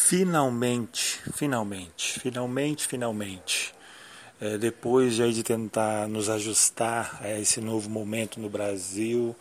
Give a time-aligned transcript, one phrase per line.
[0.00, 3.74] Finalmente, finalmente, finalmente, finalmente,
[4.40, 9.36] é, depois de, tentar nos ajustar a esse novo momento no Brasil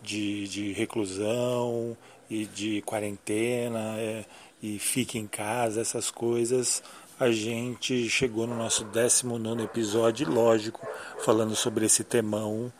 [0.00, 1.96] de, de reclusão
[2.30, 4.24] e de quarentena é,
[4.62, 6.84] e fique em casa, essas coisas,
[7.18, 10.86] a gente chegou no nosso 19 episódio, lógico,
[11.24, 12.72] falando sobre esse temão,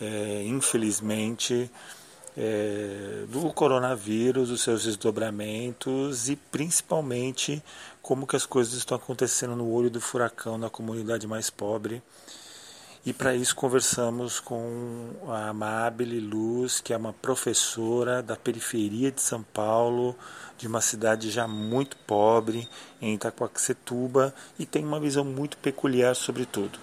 [0.00, 1.70] é, infelizmente
[2.40, 7.60] é, do coronavírus, os seus desdobramentos e principalmente
[8.00, 12.00] como que as coisas estão acontecendo no olho do furacão na comunidade mais pobre.
[13.04, 19.20] E para isso conversamos com a Amabile Luz, que é uma professora da periferia de
[19.20, 20.14] São Paulo,
[20.56, 22.68] de uma cidade já muito pobre,
[23.00, 26.78] em Itacoaxetuba, e tem uma visão muito peculiar sobre tudo.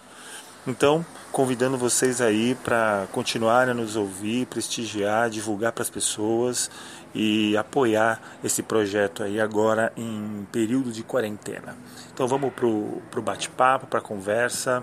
[0.68, 1.06] Então,
[1.36, 6.72] convidando vocês aí para continuarem a nos ouvir, prestigiar, divulgar para as pessoas
[7.14, 11.76] e apoiar esse projeto aí agora em período de quarentena.
[12.14, 14.82] Então vamos para o bate-papo, para conversa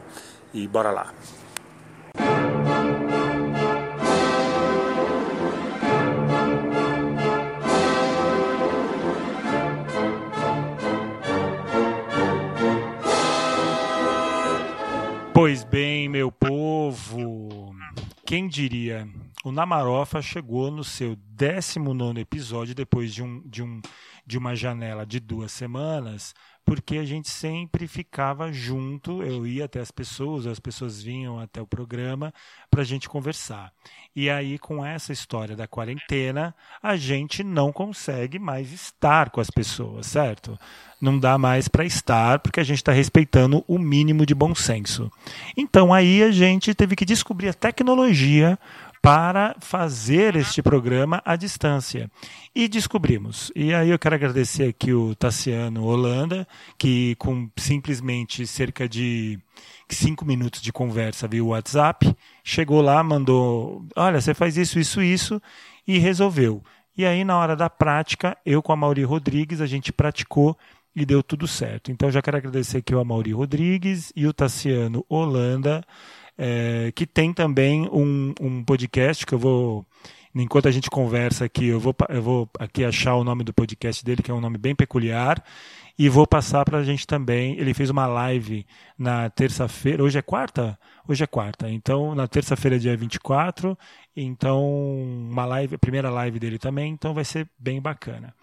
[0.52, 1.14] e bora lá.
[15.34, 17.74] Pois bem, meu povo,
[18.24, 19.08] quem diria?
[19.44, 23.80] O Namarofa chegou no seu 19 episódio depois de, um, de, um,
[24.26, 29.80] de uma janela de duas semanas, porque a gente sempre ficava junto, eu ia até
[29.80, 32.32] as pessoas, as pessoas vinham até o programa
[32.70, 33.72] para a gente conversar.
[34.14, 39.50] E aí, com essa história da quarentena, a gente não consegue mais estar com as
[39.50, 40.58] pessoas, certo?
[41.00, 45.10] Não dá mais para estar, porque a gente está respeitando o mínimo de bom senso.
[45.56, 48.58] Então, aí a gente teve que descobrir a tecnologia
[49.02, 52.08] para fazer este programa à distância.
[52.54, 53.50] E descobrimos.
[53.54, 56.46] E aí eu quero agradecer aqui o Tassiano Holanda,
[56.78, 59.40] que com simplesmente cerca de
[59.88, 65.42] cinco minutos de conversa via WhatsApp, chegou lá, mandou: olha, você faz isso, isso, isso,
[65.86, 66.62] e resolveu.
[66.96, 70.56] E aí, na hora da prática, eu com a Mauri Rodrigues, a gente praticou
[70.94, 71.90] e deu tudo certo.
[71.90, 75.82] Então, já quero agradecer aqui o Mauri Rodrigues e o Tassiano Holanda
[76.36, 79.86] é, que tem também um, um podcast que eu vou
[80.34, 84.04] enquanto a gente conversa aqui, eu vou, eu vou aqui achar o nome do podcast
[84.04, 85.42] dele, que é um nome bem peculiar,
[85.98, 87.58] e vou passar para a gente também.
[87.58, 88.66] Ele fez uma live
[88.98, 90.78] na terça-feira, hoje é quarta?
[91.06, 93.76] Hoje é quarta, então na terça-feira, dia 24,
[94.16, 94.64] então
[95.30, 98.34] uma live, a primeira live dele também, então vai ser bem bacana.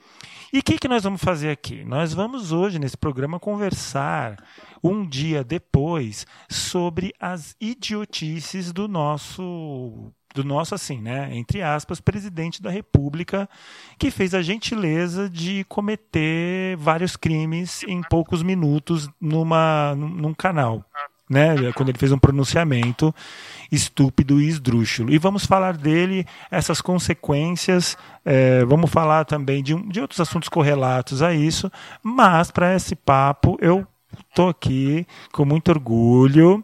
[0.52, 1.84] E o que, que nós vamos fazer aqui?
[1.84, 4.44] Nós vamos hoje, nesse programa, conversar
[4.84, 12.62] um dia depois sobre as idiotices do nosso do nosso assim, né, entre aspas, presidente
[12.62, 13.50] da República,
[13.98, 20.86] que fez a gentileza de cometer vários crimes em poucos minutos numa num canal,
[21.30, 23.14] né, quando ele fez um pronunciamento
[23.72, 25.12] estúpido e esdrúxulo.
[25.12, 31.22] E vamos falar dele, essas consequências, é, vamos falar também de, de outros assuntos correlatos
[31.22, 31.72] a isso,
[32.04, 33.86] mas para esse papo eu
[34.30, 36.64] estou aqui com muito orgulho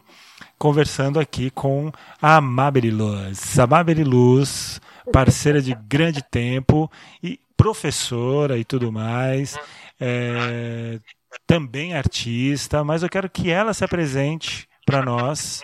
[0.58, 3.60] conversando aqui com a Mabel Luz.
[3.60, 4.80] A Mabel Luz,
[5.12, 9.58] parceira de grande tempo e professora e tudo mais.
[10.00, 11.00] É,
[11.46, 15.62] também artista, mas eu quero que ela se apresente para nós,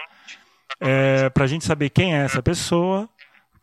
[0.79, 3.07] é, para a gente saber quem é essa pessoa,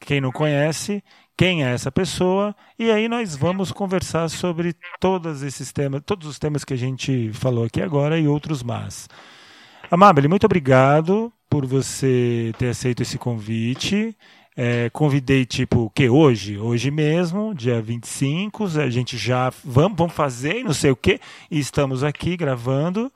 [0.00, 1.02] quem não conhece,
[1.36, 6.38] quem é essa pessoa, e aí nós vamos conversar sobre todos esses temas, todos os
[6.38, 9.08] temas que a gente falou aqui agora e outros mais.
[9.90, 14.16] Amabile, muito obrigado por você ter aceito esse convite.
[14.56, 16.58] É, convidei, tipo, que hoje?
[16.58, 21.58] Hoje mesmo, dia 25, a gente já vamos, vamos fazer não sei o que, e
[21.58, 23.10] estamos aqui gravando.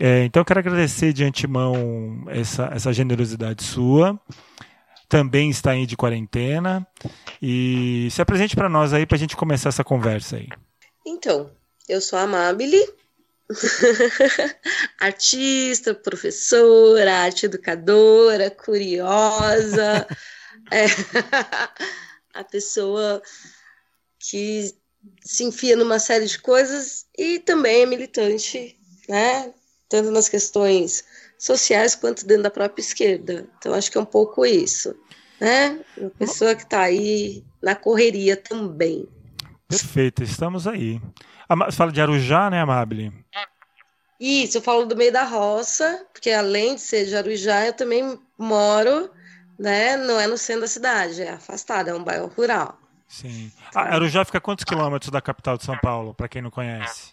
[0.00, 4.18] É, então, eu quero agradecer de antemão essa, essa generosidade sua
[5.12, 6.86] também está aí de quarentena.
[7.40, 10.48] E se apresente para nós aí para a gente começar essa conversa aí.
[11.06, 11.50] Então,
[11.86, 12.82] eu sou a Amabile,
[14.98, 20.06] artista, professora, arte educadora, curiosa,
[20.70, 20.86] é,
[22.34, 23.22] a pessoa
[24.18, 24.74] que
[25.20, 28.78] se enfia numa série de coisas e também é militante,
[29.08, 29.52] né?
[29.88, 31.04] Tanto nas questões
[31.38, 33.48] sociais quanto dentro da própria esquerda.
[33.58, 34.94] Então, acho que é um pouco isso.
[35.40, 35.80] Né?
[35.98, 39.08] Uma pessoa que está aí na correria também.
[39.68, 41.00] Perfeito, estamos aí.
[41.56, 43.12] Você fala de Arujá, né, Amabile?
[44.18, 48.18] Isso, eu falo do meio da roça, porque além de ser de Arujá, eu também
[48.38, 49.10] moro,
[49.58, 49.96] né?
[49.96, 52.78] Não é no centro da cidade, é afastado, é um bairro rural.
[53.08, 53.50] Sim.
[53.74, 57.12] Ah, Arujá fica a quantos quilômetros da capital de São Paulo, para quem não conhece?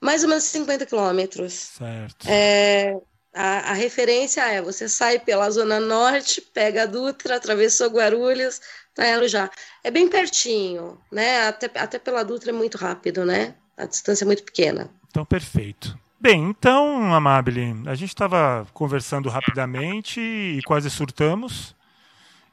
[0.00, 1.52] Mais ou menos 50 quilômetros.
[1.52, 2.26] Certo.
[2.28, 3.00] É,
[3.36, 8.60] a, a, referência é: você sai pela Zona Norte, pega a Dutra, atravessou Guarulhos,
[8.94, 9.50] tá em Arujá.
[9.84, 11.46] É bem pertinho, né?
[11.46, 13.54] Até, até pela Dutra é muito rápido, né?
[13.76, 14.90] A distância é muito pequena.
[15.10, 15.96] Então, perfeito.
[16.18, 21.76] Bem, então, Amabile, a gente estava conversando rapidamente e quase surtamos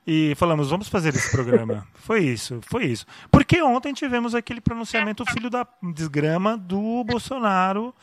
[0.05, 1.87] e falamos, vamos fazer esse programa.
[1.95, 3.05] foi isso, foi isso.
[3.31, 7.95] Porque ontem tivemos aquele pronunciamento filho da desgrama do Bolsonaro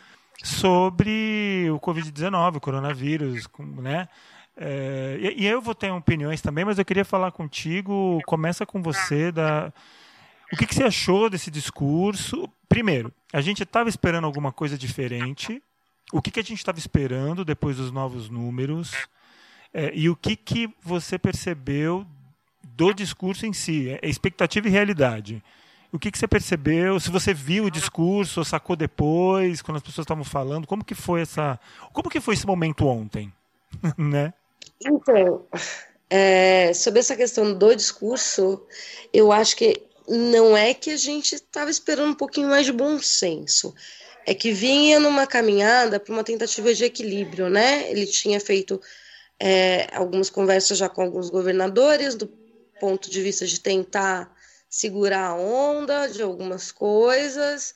[0.43, 4.09] sobre o Covid-19, o coronavírus, né?
[4.57, 8.21] É, e, e, eu vou ter opiniões também, mas eu queria falar contigo.
[8.27, 9.73] Começa com você da
[10.53, 12.49] o que, que você achou desse discurso?
[12.69, 15.63] Primeiro, a gente estava esperando alguma coisa diferente.
[16.13, 18.93] O que, que a gente estava esperando depois dos novos números?
[19.73, 22.05] É, e o que, que você percebeu
[22.65, 23.91] do discurso em si?
[24.03, 25.43] É expectativa e realidade.
[25.93, 27.01] O que, que você percebeu?
[27.01, 30.95] Se você viu o discurso ou sacou depois, quando as pessoas estavam falando, como que
[30.95, 31.59] foi essa.
[31.93, 33.33] Como que foi esse momento ontem?
[33.99, 34.33] né?
[34.85, 35.47] Então,
[36.09, 38.63] é, sobre essa questão do discurso,
[39.13, 42.99] eu acho que não é que a gente estava esperando um pouquinho mais de bom
[42.99, 43.75] senso.
[44.27, 47.91] É que vinha numa caminhada para uma tentativa de equilíbrio, né?
[47.91, 48.81] Ele tinha feito
[49.39, 52.29] é, algumas conversas já com alguns governadores, do
[52.79, 54.31] ponto de vista de tentar
[54.71, 57.75] segurar a onda de algumas coisas.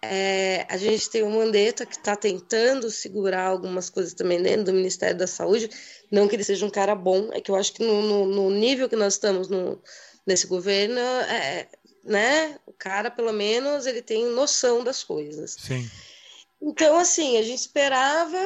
[0.00, 4.72] É, a gente tem o Mandetta que está tentando segurar algumas coisas também dentro do
[4.72, 5.68] Ministério da Saúde.
[6.10, 8.50] Não que ele seja um cara bom, é que eu acho que no, no, no
[8.50, 9.82] nível que nós estamos no,
[10.24, 11.68] nesse governo, é,
[12.04, 12.58] né?
[12.64, 15.56] O cara, pelo menos, ele tem noção das coisas.
[15.58, 15.90] Sim.
[16.62, 18.38] Então, assim, a gente esperava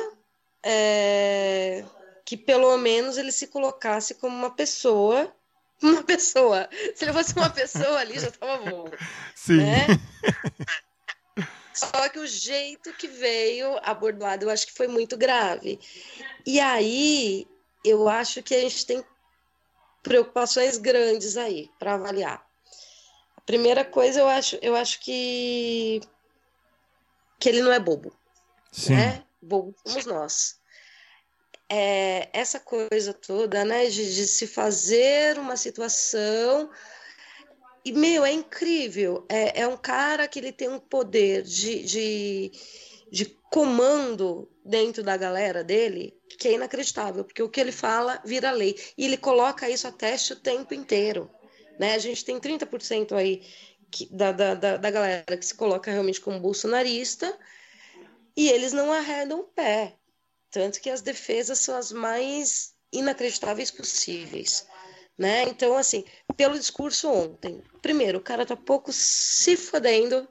[0.64, 1.84] é,
[2.24, 5.34] que pelo menos ele se colocasse como uma pessoa.
[5.84, 6.68] Uma pessoa.
[6.94, 8.84] Se ele fosse uma pessoa ali, já estava bom.
[9.34, 9.56] Sim.
[9.56, 9.86] Né?
[11.74, 15.80] Só que o jeito que veio abordado, eu acho que foi muito grave.
[16.46, 17.48] E aí,
[17.84, 19.04] eu acho que a gente tem
[20.02, 22.46] preocupações grandes aí para avaliar.
[23.36, 26.00] A primeira coisa, eu acho, eu acho que
[27.40, 28.16] que ele não é bobo.
[28.70, 28.94] Sim.
[28.94, 29.24] Né?
[29.40, 30.61] Bobo somos nós
[31.74, 36.68] é, essa coisa toda, né, de, de, se fazer uma situação.
[37.82, 39.24] E, meu, é incrível.
[39.26, 42.52] É, é um cara que ele tem um poder de, de,
[43.10, 48.50] de comando dentro da galera dele que é inacreditável, porque o que ele fala vira
[48.50, 48.76] lei.
[48.98, 51.30] E ele coloca isso a teste o tempo inteiro.
[51.80, 51.94] Né?
[51.94, 53.46] A gente tem 30% aí
[53.90, 57.34] que, da, da, da, da galera que se coloca realmente como bolsonarista
[58.36, 59.96] e eles não arredam o pé.
[60.52, 64.66] Tanto que as defesas são as mais inacreditáveis possíveis.
[65.16, 65.44] Né?
[65.44, 66.04] Então, assim,
[66.36, 70.28] pelo discurso ontem, primeiro, o cara tá pouco se fodendo,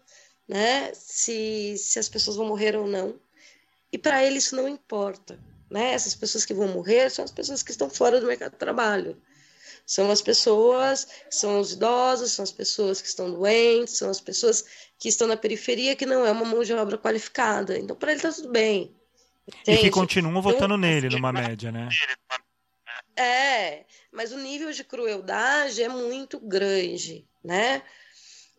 [0.47, 0.91] né?
[0.93, 3.19] Se, se as pessoas vão morrer ou não.
[3.91, 5.39] E para ele isso não importa,
[5.69, 5.93] né?
[5.93, 9.19] Essas pessoas que vão morrer são as pessoas que estão fora do mercado de trabalho.
[9.87, 14.63] São as pessoas, são os idosos, são as pessoas que estão doentes, são as pessoas
[14.99, 17.77] que estão na periferia, que não é uma mão de obra qualificada.
[17.77, 18.95] Então, para ele tá tudo bem.
[19.67, 21.89] E que continuam votando nele, numa média, né?
[23.15, 27.81] É, mas o nível de crueldade é muito grande, né?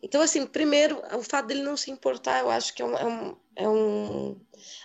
[0.01, 3.05] Então, assim, primeiro, o fato dele não se importar, eu acho que é um, é
[3.05, 4.41] um, é um,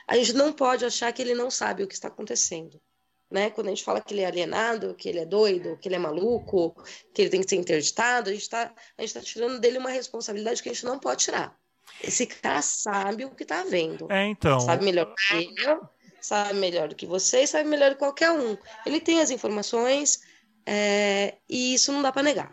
[0.06, 2.80] A gente não pode achar que ele não sabe o que está acontecendo.
[3.28, 3.50] Né?
[3.50, 5.98] Quando a gente fala que ele é alienado, que ele é doido, que ele é
[5.98, 6.74] maluco,
[7.12, 10.68] que ele tem que ser interditado, a gente está tá tirando dele uma responsabilidade que
[10.68, 11.58] a gente não pode tirar.
[12.02, 14.10] Esse cara sabe o que está vendo.
[14.10, 14.60] É, então.
[14.60, 15.88] Sabe melhor que eu,
[16.20, 18.56] sabe melhor do que você sabe melhor do que qualquer um.
[18.86, 20.20] Ele tem as informações
[20.64, 22.52] é, e isso não dá para negar.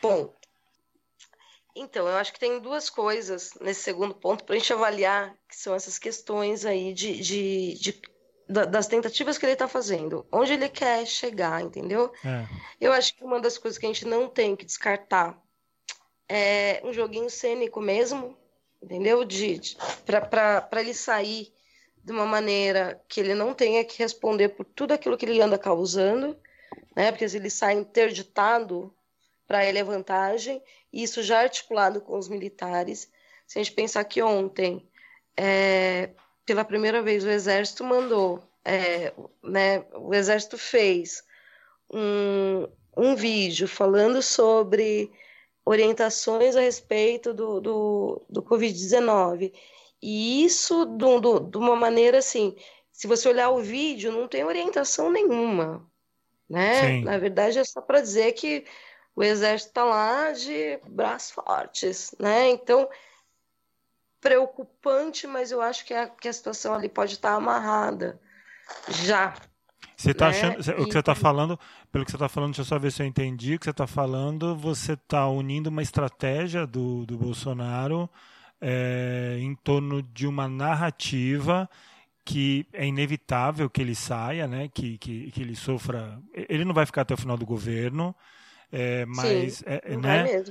[0.00, 0.34] Ponto.
[1.76, 5.56] Então, eu acho que tem duas coisas nesse segundo ponto para a gente avaliar, que
[5.56, 8.02] são essas questões aí de, de, de
[8.46, 12.12] das tentativas que ele está fazendo, onde ele quer chegar, entendeu?
[12.22, 12.46] É.
[12.78, 15.42] Eu acho que uma das coisas que a gente não tem que descartar
[16.28, 18.36] é um joguinho cênico mesmo,
[18.84, 19.24] entendeu?
[19.24, 19.60] De,
[20.04, 21.52] para ele sair
[22.02, 25.58] de uma maneira que ele não tenha que responder por tudo aquilo que ele anda
[25.58, 26.36] causando,
[26.94, 27.10] né?
[27.10, 28.94] Porque se ele sai interditado,
[29.46, 30.62] para ele é vantagem,
[30.92, 33.10] e isso já articulado com os militares.
[33.46, 34.86] Se a gente pensar que ontem,
[35.36, 36.10] é,
[36.46, 39.12] pela primeira vez, o Exército mandou, é,
[39.42, 41.22] né, o Exército fez
[41.90, 45.10] um, um vídeo falando sobre
[45.64, 49.52] orientações a respeito do, do, do Covid-19
[50.02, 52.54] e isso de uma maneira assim,
[52.92, 55.90] se você olhar o vídeo, não tem orientação nenhuma,
[56.48, 56.88] né?
[56.88, 57.04] Sim.
[57.04, 58.66] Na verdade, é só para dizer que
[59.16, 62.50] o exército está lá de braços fortes, né?
[62.50, 62.88] Então,
[64.20, 68.20] preocupante, mas eu acho que a, que a situação ali pode estar tá amarrada
[68.88, 69.34] já.
[70.04, 70.30] Você tá né?
[70.30, 71.58] achando, o que você está falando,
[71.90, 73.70] pelo que você está falando, deixa eu só ver se eu entendi o que você
[73.70, 78.08] está falando, você está unindo uma estratégia do, do Bolsonaro
[78.60, 81.68] é, em torno de uma narrativa
[82.24, 84.68] que é inevitável que ele saia, né?
[84.72, 86.18] que, que, que ele sofra.
[86.34, 88.14] Ele não vai ficar até o final do governo,
[88.72, 89.56] é, mas.
[89.56, 90.44] Sim, é, né?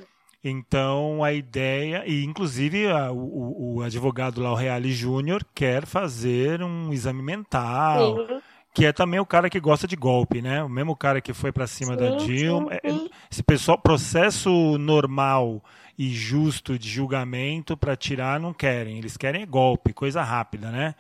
[0.44, 6.62] Então a ideia, e inclusive a, o, o, advogado lá, o Reale Júnior, quer fazer
[6.62, 8.18] um exame mental.
[8.18, 8.42] Sim.
[8.74, 10.63] Que é também o cara que gosta de golpe, né?
[10.63, 12.72] O mesmo cara que foi para cima sim, da Dilma.
[12.72, 13.10] Sim, sim.
[13.32, 15.63] Esse pessoal, processo normal
[15.98, 18.98] e justo de julgamento para tirar não querem.
[18.98, 20.96] Eles querem golpe, coisa rápida, né?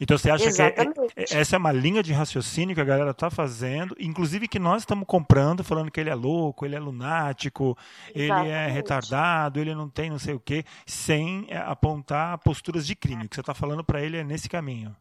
[0.00, 0.94] Então você acha Exatamente.
[0.94, 4.48] que é, é, essa é uma linha de raciocínio que a galera está fazendo, inclusive
[4.48, 7.76] que nós estamos comprando, falando que ele é louco, ele é lunático,
[8.14, 8.48] Exatamente.
[8.48, 12.94] ele é retardado, ele não tem não sei o quê, sem é, apontar posturas de
[12.94, 13.24] crime.
[13.24, 14.94] O que você está falando para ele é nesse caminho.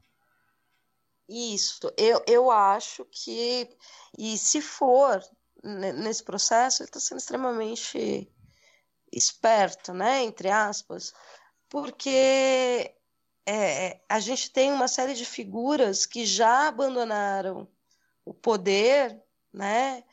[1.28, 3.70] Isso, eu, eu acho que,
[4.18, 5.24] e se for
[5.64, 8.30] nesse processo, ele está sendo extremamente
[9.12, 11.14] esperto, né, entre aspas,
[11.70, 12.94] porque
[13.46, 17.68] é, a gente tem uma série de figuras que já abandonaram
[18.26, 20.04] o poder, né,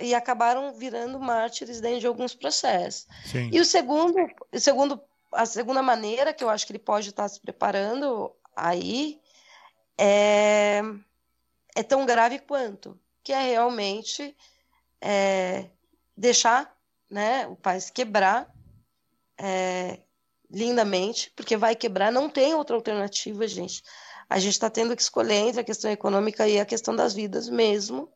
[0.00, 3.06] e acabaram virando mártires dentro de alguns processos.
[3.24, 3.50] Sim.
[3.52, 4.16] E o segundo,
[4.52, 5.00] o segundo,
[5.32, 9.20] a segunda maneira que eu acho que ele pode estar se preparando aí
[9.98, 10.80] é,
[11.74, 14.36] é tão grave quanto, que é realmente
[15.00, 15.66] é,
[16.16, 16.72] deixar
[17.10, 18.52] né, o país quebrar
[19.36, 20.00] é,
[20.50, 23.82] lindamente, porque vai quebrar, não tem outra alternativa, gente.
[24.30, 27.48] A gente está tendo que escolher entre a questão econômica e a questão das vidas
[27.48, 28.08] mesmo.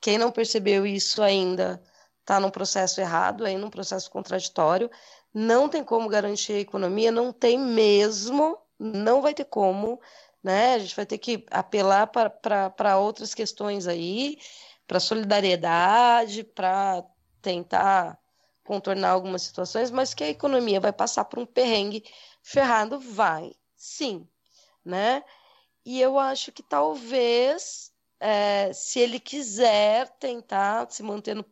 [0.00, 1.82] Quem não percebeu isso ainda
[2.20, 4.90] está num processo errado, aí num processo contraditório.
[5.32, 10.00] Não tem como garantir a economia, não tem mesmo, não vai ter como,
[10.44, 10.74] né?
[10.74, 14.38] A gente vai ter que apelar para outras questões aí,
[14.86, 17.02] para solidariedade, para
[17.40, 18.18] tentar
[18.62, 22.04] contornar algumas situações, mas que a economia vai passar por um perrengue
[22.42, 24.28] ferrado, vai, sim,
[24.84, 25.24] né?
[25.84, 31.44] E eu acho que talvez, é, se ele quiser tentar se manter no,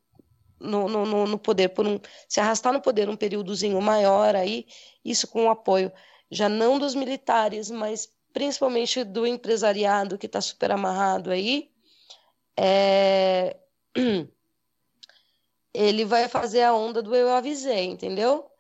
[0.61, 4.67] no, no, no, poder, por um, se arrastar no poder um períodozinho maior aí,
[5.05, 5.93] isso com o apoio
[6.31, 11.71] já não dos militares, mas principalmente do empresariado que está super amarrado aí,
[12.57, 13.57] é...
[15.75, 18.51] ele vai fazer a onda do eu avisei, entendeu?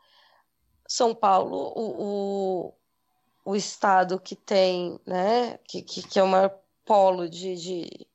[0.89, 2.73] São Paulo, o,
[3.45, 8.07] o, o estado que tem, né, que, que, que é o maior polo de, de,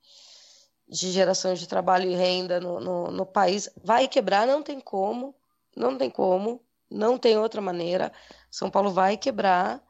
[0.88, 5.36] de, geração de trabalho e renda no, no, no país, vai quebrar, não tem como,
[5.76, 8.12] não tem como, não tem outra maneira.
[8.50, 9.84] São Paulo vai quebrar,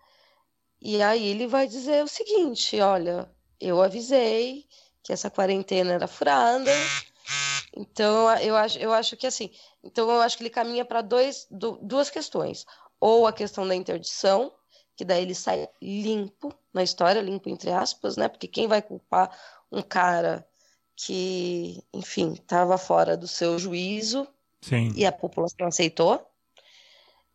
[0.87, 3.29] e aí ele vai dizer o seguinte: olha,
[3.59, 4.65] eu avisei
[5.03, 6.71] que essa quarentena era furada,
[7.75, 9.51] então, eu acho, eu acho que assim,
[9.83, 12.65] então eu acho que ele caminha para duas questões.
[13.01, 14.51] Ou a questão da interdição,
[14.95, 18.29] que daí ele sai limpo na história, limpo entre aspas, né?
[18.29, 19.37] Porque quem vai culpar
[19.69, 20.47] um cara
[20.95, 24.25] que, enfim, estava fora do seu juízo
[24.61, 24.93] Sim.
[24.95, 26.25] e a população aceitou?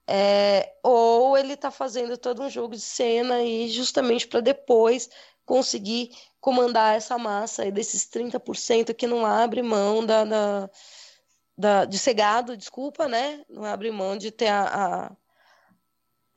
[0.07, 5.09] É, ou ele está fazendo todo um jogo de cena e justamente para depois
[5.45, 10.71] conseguir comandar essa massa aí desses 30% que não abre mão da, da,
[11.57, 13.45] da, de ser gado, desculpa, né?
[13.49, 14.65] Não abre mão de ter a,
[15.07, 15.17] a,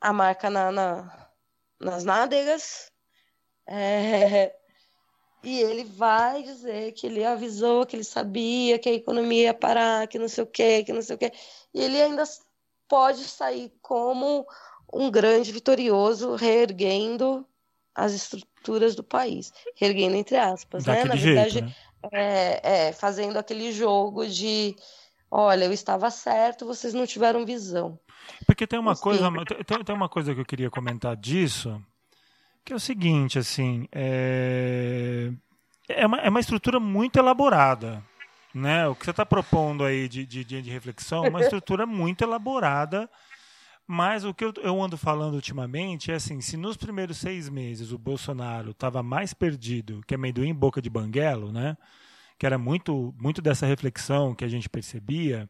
[0.00, 1.28] a marca na, na,
[1.80, 2.90] nas nádegas.
[3.66, 4.54] É,
[5.42, 10.06] e ele vai dizer que ele avisou, que ele sabia que a economia ia parar,
[10.08, 11.32] que não sei o quê, que não sei o quê.
[11.74, 12.24] E ele ainda
[12.88, 14.46] pode sair como
[14.92, 17.46] um grande vitorioso, reerguendo
[17.94, 21.04] as estruturas do país, erguendo entre aspas, né?
[21.04, 21.74] Na verdade, jeito, né?
[22.12, 24.76] É, é, fazendo aquele jogo de,
[25.30, 27.98] olha, eu estava certo, vocês não tiveram visão.
[28.46, 29.30] Porque tem uma coisa,
[29.66, 31.82] tem, tem uma coisa que eu queria comentar disso,
[32.64, 35.32] que é o seguinte, assim, é,
[35.88, 38.02] é, uma, é uma estrutura muito elaborada,
[38.56, 38.88] né?
[38.88, 43.08] O que você está propondo aí de, de, de reflexão é uma estrutura muito elaborada
[43.86, 47.92] mas o que eu, eu ando falando ultimamente é assim: se nos primeiros seis meses
[47.92, 51.76] o Bolsonaro estava mais perdido que amendoim em boca de banguelo, né?
[52.38, 55.48] Que era muito, muito dessa reflexão que a gente percebia.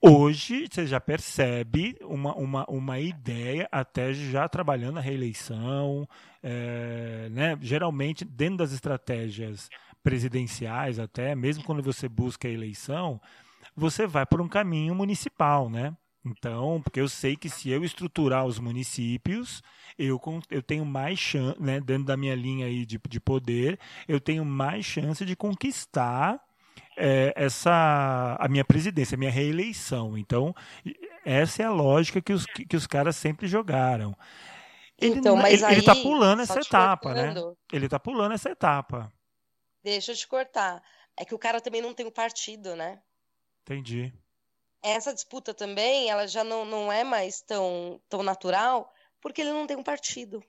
[0.00, 6.06] Hoje você já percebe uma, uma, uma ideia, até já trabalhando a reeleição,
[6.42, 7.58] é, né?
[7.62, 9.70] geralmente dentro das estratégias
[10.06, 13.20] presidenciais, até mesmo quando você busca a eleição,
[13.74, 15.96] você vai por um caminho municipal, né?
[16.24, 19.64] Então, porque eu sei que se eu estruturar os municípios,
[19.98, 24.20] eu, eu tenho mais chance, né, dentro da minha linha aí de, de poder, eu
[24.20, 26.40] tenho mais chance de conquistar
[26.96, 30.16] é, essa a minha presidência, a minha reeleição.
[30.16, 30.54] Então,
[31.24, 34.16] essa é a lógica que os, que, que os caras sempre jogaram.
[34.96, 37.34] Ele, então, mas ele, está pulando essa etapa, né?
[37.72, 39.12] Ele está pulando essa etapa.
[39.86, 40.82] Deixa eu te cortar.
[41.16, 43.00] É que o cara também não tem um partido, né?
[43.62, 44.12] Entendi
[44.82, 49.66] essa disputa também, ela já não, não é mais tão, tão natural, porque ele não
[49.66, 50.42] tem um partido.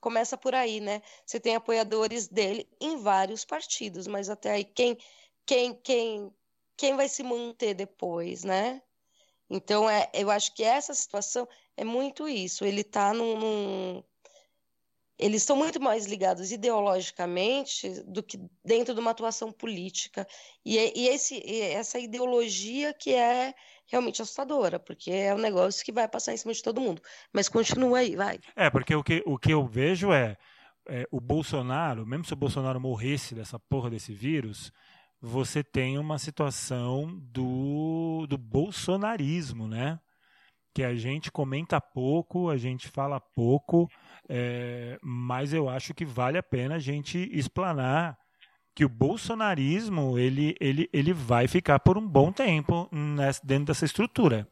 [0.00, 1.00] Começa por aí, né?
[1.24, 4.98] Você tem apoiadores dele em vários partidos, mas até aí quem
[5.46, 6.34] quem quem
[6.76, 8.82] quem vai se manter depois, né?
[9.48, 12.64] Então é, eu acho que essa situação é muito isso.
[12.64, 14.04] Ele está num, num
[15.22, 20.26] eles estão muito mais ligados ideologicamente do que dentro de uma atuação política.
[20.64, 23.54] E, e, esse, e essa ideologia que é
[23.86, 27.00] realmente assustadora, porque é um negócio que vai passar em cima de todo mundo.
[27.32, 28.40] Mas continua aí, vai.
[28.56, 30.36] É, porque o que, o que eu vejo é,
[30.88, 34.72] é o Bolsonaro, mesmo se o Bolsonaro morresse dessa porra desse vírus,
[35.20, 40.00] você tem uma situação do, do bolsonarismo, né?
[40.74, 43.90] Que a gente comenta pouco, a gente fala pouco,
[44.28, 48.18] é, mas eu acho que vale a pena a gente explanar
[48.74, 53.84] que o bolsonarismo ele, ele, ele vai ficar por um bom tempo nessa, dentro dessa
[53.84, 54.48] estrutura.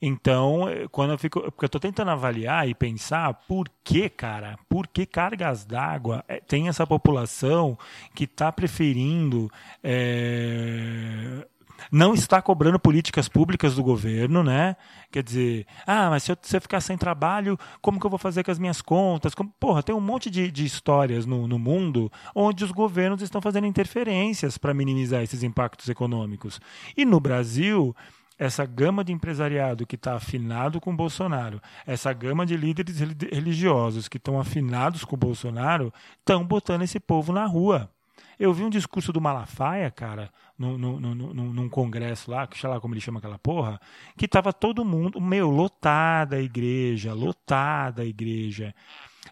[0.00, 1.40] Então, quando eu fico.
[1.40, 6.38] Porque eu estou tentando avaliar e pensar por que, cara, por que cargas d'água é,
[6.38, 7.78] tem essa população
[8.14, 9.50] que está preferindo.
[9.82, 11.46] É,
[11.90, 14.76] não está cobrando políticas públicas do governo, né?
[15.10, 18.18] Quer dizer, ah, mas se eu, se eu ficar sem trabalho, como que eu vou
[18.18, 19.34] fazer com as minhas contas?
[19.34, 23.40] Como, porra, tem um monte de, de histórias no, no mundo onde os governos estão
[23.40, 26.60] fazendo interferências para minimizar esses impactos econômicos.
[26.96, 27.94] E no Brasil,
[28.38, 32.98] essa gama de empresariado que está afinado com Bolsonaro, essa gama de líderes
[33.32, 37.90] religiosos que estão afinados com Bolsonaro, estão botando esse povo na rua.
[38.38, 42.68] Eu vi um discurso do Malafaia, cara, no, no, no, num congresso lá, que sei
[42.68, 43.80] lá como ele chama aquela porra,
[44.16, 48.74] que tava todo mundo, meu, lotada a igreja, lotada a igreja.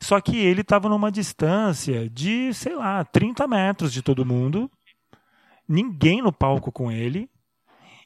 [0.01, 4.71] Só que ele estava numa distância de, sei lá, 30 metros de todo mundo,
[5.69, 7.29] ninguém no palco com ele,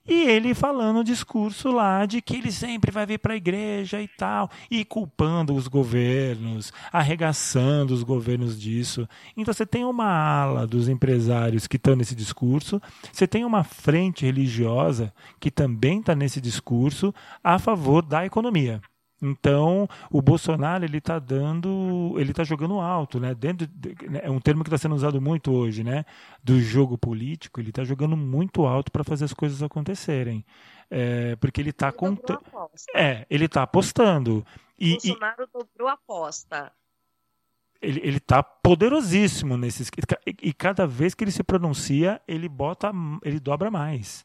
[0.08, 4.00] e ele falando o discurso lá de que ele sempre vai vir para a igreja
[4.00, 9.08] e tal, e culpando os governos, arregaçando os governos disso.
[9.36, 12.80] Então você tem uma ala dos empresários que estão nesse discurso,
[13.12, 18.80] você tem uma frente religiosa que também está nesse discurso a favor da economia.
[19.20, 23.34] Então, o Bolsonaro ele está dando, ele está jogando alto, né?
[23.34, 26.04] Dentro de, né, é um termo que está sendo usado muito hoje, né?
[26.42, 30.44] Do jogo político, ele está jogando muito alto para fazer as coisas acontecerem,
[30.88, 32.40] é, porque ele está contando,
[32.94, 34.46] é, ele está apostando.
[34.78, 36.72] E, Bolsonaro e, dobrou a aposta.
[37.80, 39.88] Ele está poderosíssimo nesses
[40.26, 42.90] e, e cada vez que ele se pronuncia, ele bota,
[43.22, 44.24] ele dobra mais.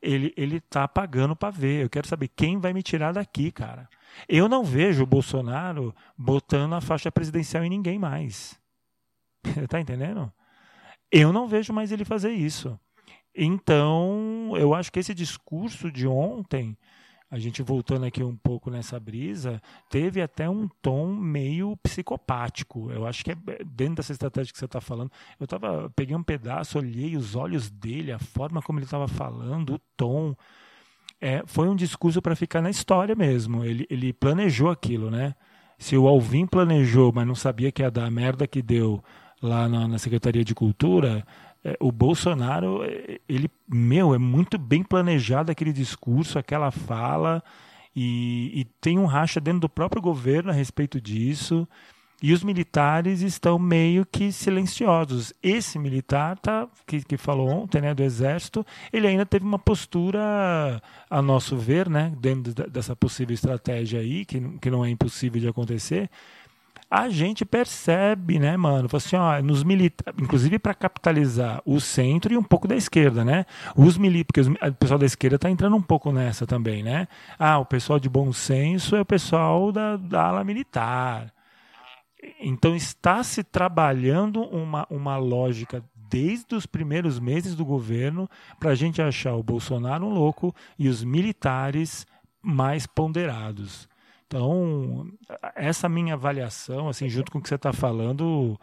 [0.00, 1.82] Ele ele está pagando para ver.
[1.82, 3.88] Eu quero saber quem vai me tirar daqui, cara.
[4.28, 8.58] Eu não vejo o Bolsonaro botando a faixa presidencial em ninguém mais.
[9.68, 10.32] tá entendendo?
[11.10, 12.78] Eu não vejo mais ele fazer isso.
[13.34, 16.76] Então, eu acho que esse discurso de ontem,
[17.30, 19.60] a gente voltando aqui um pouco nessa brisa,
[19.90, 22.90] teve até um tom meio psicopático.
[22.90, 23.36] Eu acho que é
[23.66, 25.12] dentro dessa estratégia que você está falando.
[25.38, 29.74] Eu tava, peguei um pedaço, olhei os olhos dele, a forma como ele estava falando,
[29.74, 30.34] o tom
[31.20, 33.64] é, foi um discurso para ficar na história mesmo.
[33.64, 35.34] Ele, ele planejou aquilo, né?
[35.78, 39.02] Se o Alvin planejou, mas não sabia que ia dar a merda que deu
[39.42, 41.24] lá na, na Secretaria de Cultura,
[41.64, 47.42] é, o Bolsonaro, é, ele, meu, é muito bem planejado aquele discurso, aquela fala,
[47.94, 51.66] e, e tem um racha dentro do próprio governo a respeito disso.
[52.20, 55.32] E os militares estão meio que silenciosos.
[55.40, 60.82] Esse militar tá, que, que falou ontem, né, do Exército, ele ainda teve uma postura,
[61.08, 65.46] a nosso ver, né, dentro dessa possível estratégia aí, que, que não é impossível de
[65.46, 66.10] acontecer,
[66.90, 68.88] a gente percebe, né, mano?
[68.92, 73.44] Assim, ó, nos milita inclusive para capitalizar o centro e um pouco da esquerda, né?
[73.76, 77.06] Os mili porque os, o pessoal da esquerda está entrando um pouco nessa também, né?
[77.38, 81.32] Ah, o pessoal de bom senso é o pessoal da, da ala militar.
[82.40, 88.74] Então está se trabalhando uma, uma lógica desde os primeiros meses do governo para a
[88.74, 92.06] gente achar o Bolsonaro um louco e os militares
[92.42, 93.87] mais ponderados.
[94.28, 95.06] Então,
[95.56, 98.60] essa minha avaliação, assim, junto com o que você está falando,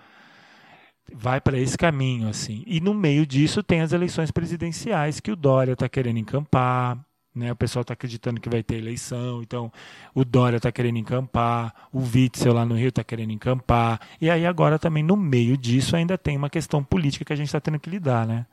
[1.12, 2.64] vai para esse caminho assim.
[2.68, 7.00] E no meio disso tem as eleições presidenciais que o Dória está querendo encampar,
[7.34, 7.52] né?
[7.52, 9.72] O pessoal está acreditando que vai ter eleição, então
[10.14, 14.46] o Dória está querendo encampar, o Witzel lá no Rio está querendo encampar, e aí
[14.46, 17.80] agora também no meio disso ainda tem uma questão política que a gente está tendo
[17.80, 18.46] que lidar, né?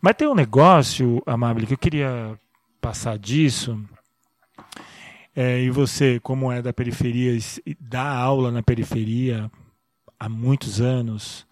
[0.00, 2.38] Mas tem um negócio, Amable, que eu queria
[2.80, 3.78] passar disso.
[5.34, 7.38] É, e você, como é da periferia,
[7.80, 9.50] dá aula na periferia
[10.20, 11.46] há muitos anos,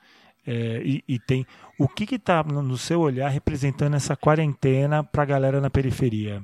[0.46, 1.46] é, e, e, tem
[1.78, 6.42] o que está no seu olhar representando essa quarentena para a galera na periferia?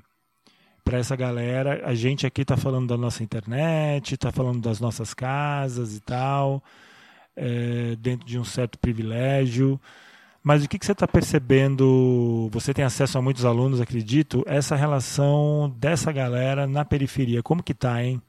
[0.84, 5.12] Para essa galera, a gente aqui está falando da nossa internet, está falando das nossas
[5.12, 6.62] casas e tal,
[7.34, 9.80] é, dentro de um certo privilégio.
[10.46, 12.48] Mas o que, que você está percebendo?
[12.52, 14.44] Você tem acesso a muitos alunos, acredito.
[14.46, 18.22] Essa relação dessa galera na periferia, como que está, hein?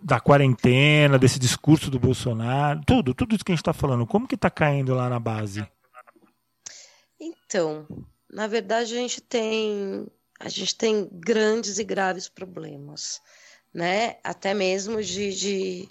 [0.00, 4.06] Da quarentena, desse discurso do Bolsonaro, tudo, tudo isso que a gente está falando.
[4.06, 5.66] Como que está caindo lá na base?
[7.18, 7.84] Então,
[8.32, 10.06] na verdade a gente tem
[10.38, 13.20] a gente tem grandes e graves problemas,
[13.74, 14.18] né?
[14.22, 15.88] Até mesmo de, de,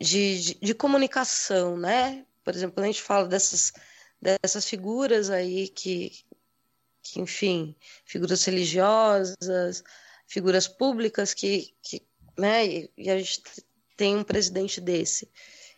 [0.00, 2.24] de, de comunicação, né?
[2.44, 3.72] Por exemplo, a gente fala dessas
[4.20, 6.12] dessas figuras aí que,
[7.02, 9.84] que enfim, figuras religiosas,
[10.26, 13.42] figuras públicas que, que né, e, a gente
[13.96, 15.30] tem um presidente desse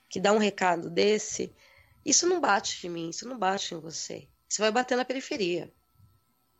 [0.08, 1.54] que dá um recado desse,
[2.04, 4.28] isso não bate em mim, isso não bate em você.
[4.48, 5.72] Isso vai bater na periferia.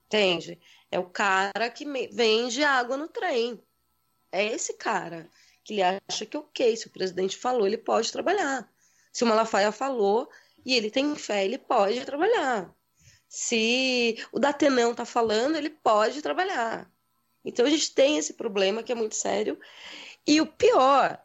[0.07, 0.61] Entende?
[0.91, 3.61] É o cara que vende água no trem.
[4.31, 5.29] É esse cara
[5.65, 8.71] que ele acha que ok, se o presidente falou, ele pode trabalhar.
[9.13, 10.31] Se o Malafaia falou,
[10.65, 12.75] e ele tem fé, ele pode trabalhar.
[13.29, 16.91] Se o Datenão está falando, ele pode trabalhar.
[17.45, 19.59] Então a gente tem esse problema que é muito sério.
[20.27, 21.19] E o pior,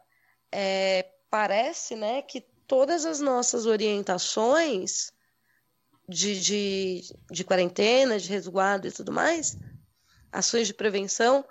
[0.50, 5.12] é, parece né, que todas as nossas orientações
[6.08, 9.58] de, de, de quarentena, de resguardo e tudo mais,
[10.32, 11.44] ações de prevenção,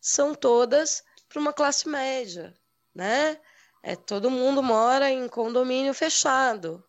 [0.00, 2.54] são todas para uma classe média,
[2.94, 3.38] né?
[3.82, 6.82] É, todo mundo mora em condomínio fechado.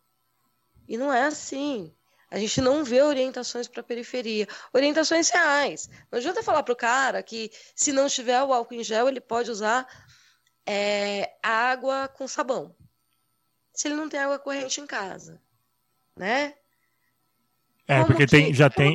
[0.90, 1.94] E não é assim.
[2.28, 4.48] A gente não vê orientações para a periferia.
[4.72, 5.88] Orientações reais.
[6.10, 9.20] Não adianta falar para o cara que, se não tiver o álcool em gel, ele
[9.20, 9.86] pode usar
[10.66, 12.74] é, água com sabão.
[13.72, 15.40] Se ele não tem água corrente em casa.
[16.16, 16.54] Né?
[17.86, 18.92] É, como porque que, tem, já, tem,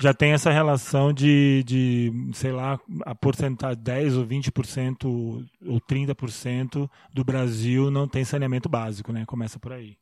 [0.00, 6.88] já tem essa relação de, de, sei lá, a porcentagem 10 ou 20% ou 30%
[7.12, 9.24] do Brasil não tem saneamento básico, né?
[9.26, 9.96] Começa por aí.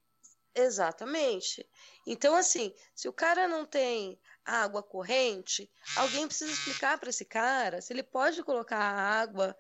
[0.54, 1.68] Exatamente.
[2.06, 7.80] Então, assim, se o cara não tem água corrente, alguém precisa explicar para esse cara
[7.80, 9.56] se ele pode colocar a água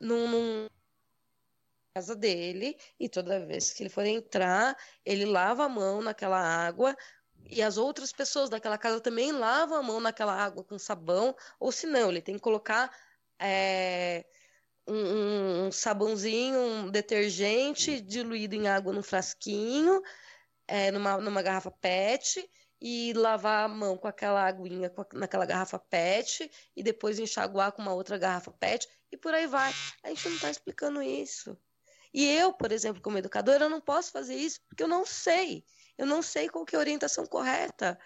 [0.00, 0.66] num, num
[1.94, 6.96] casa dele e toda vez que ele for entrar, ele lava a mão naquela água
[7.50, 11.70] e as outras pessoas daquela casa também lavam a mão naquela água com sabão, ou
[11.70, 12.90] se não, ele tem que colocar
[13.38, 14.24] é,
[14.86, 20.02] um, um, sabãozinho, um detergente diluído em água num frasquinho,
[20.66, 22.48] é, numa, numa garrafa PET,
[22.80, 27.72] e lavar a mão com aquela aguinha com a, naquela garrafa PET, e depois enxaguar
[27.72, 29.72] com uma outra garrafa PET, e por aí vai.
[30.02, 31.56] A gente não está explicando isso.
[32.12, 35.64] E eu, por exemplo, como educadora, eu não posso fazer isso porque eu não sei.
[35.96, 37.98] Eu não sei qual que é a orientação correta.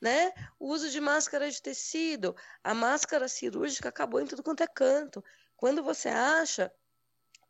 [0.00, 0.32] Né?
[0.60, 5.24] O uso de máscara de tecido, a máscara cirúrgica acabou em tudo quanto é canto.
[5.58, 6.72] Quando você acha,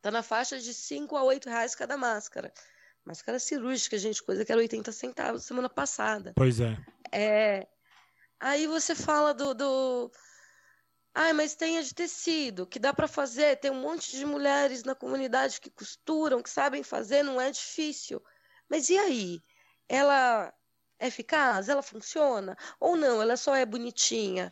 [0.00, 2.50] tá na faixa de 5 a 8 reais cada máscara.
[3.04, 6.32] Máscara cirúrgica, gente, coisa que era 80 centavos semana passada.
[6.34, 6.74] Pois é.
[7.12, 7.68] É.
[8.40, 9.52] Aí você fala do.
[9.52, 10.10] do...
[11.14, 13.56] Ai, mas tem a de tecido, que dá para fazer.
[13.56, 18.24] Tem um monte de mulheres na comunidade que costuram, que sabem fazer, não é difícil.
[18.70, 19.42] Mas e aí?
[19.86, 20.50] Ela
[20.98, 21.68] é eficaz?
[21.68, 22.56] Ela funciona?
[22.80, 23.20] Ou não?
[23.20, 24.50] Ela só é bonitinha?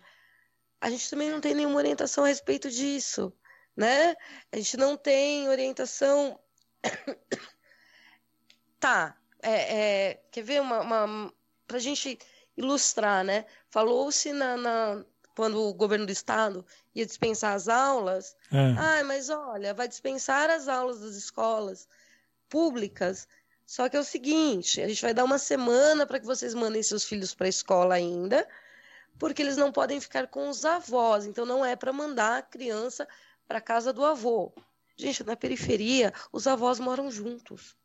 [0.78, 3.32] A gente também não tem nenhuma orientação a respeito disso
[3.76, 4.16] né?
[4.50, 6.38] A gente não tem orientação.
[8.80, 9.76] tá, é,
[10.10, 11.32] é, quer ver uma, uma
[11.66, 12.18] para a gente
[12.56, 13.44] ilustrar, né?
[13.68, 18.74] Falou-se na, na, quando o governo do estado ia dispensar as aulas, é.
[18.78, 21.86] ah, mas olha, vai dispensar as aulas das escolas
[22.48, 23.28] públicas.
[23.66, 26.82] Só que é o seguinte, a gente vai dar uma semana para que vocês mandem
[26.82, 28.48] seus filhos para a escola ainda,
[29.18, 31.26] porque eles não podem ficar com os avós.
[31.26, 33.06] Então não é para mandar a criança
[33.46, 34.52] para casa do avô.
[34.96, 37.76] Gente, na periferia, os avós moram juntos.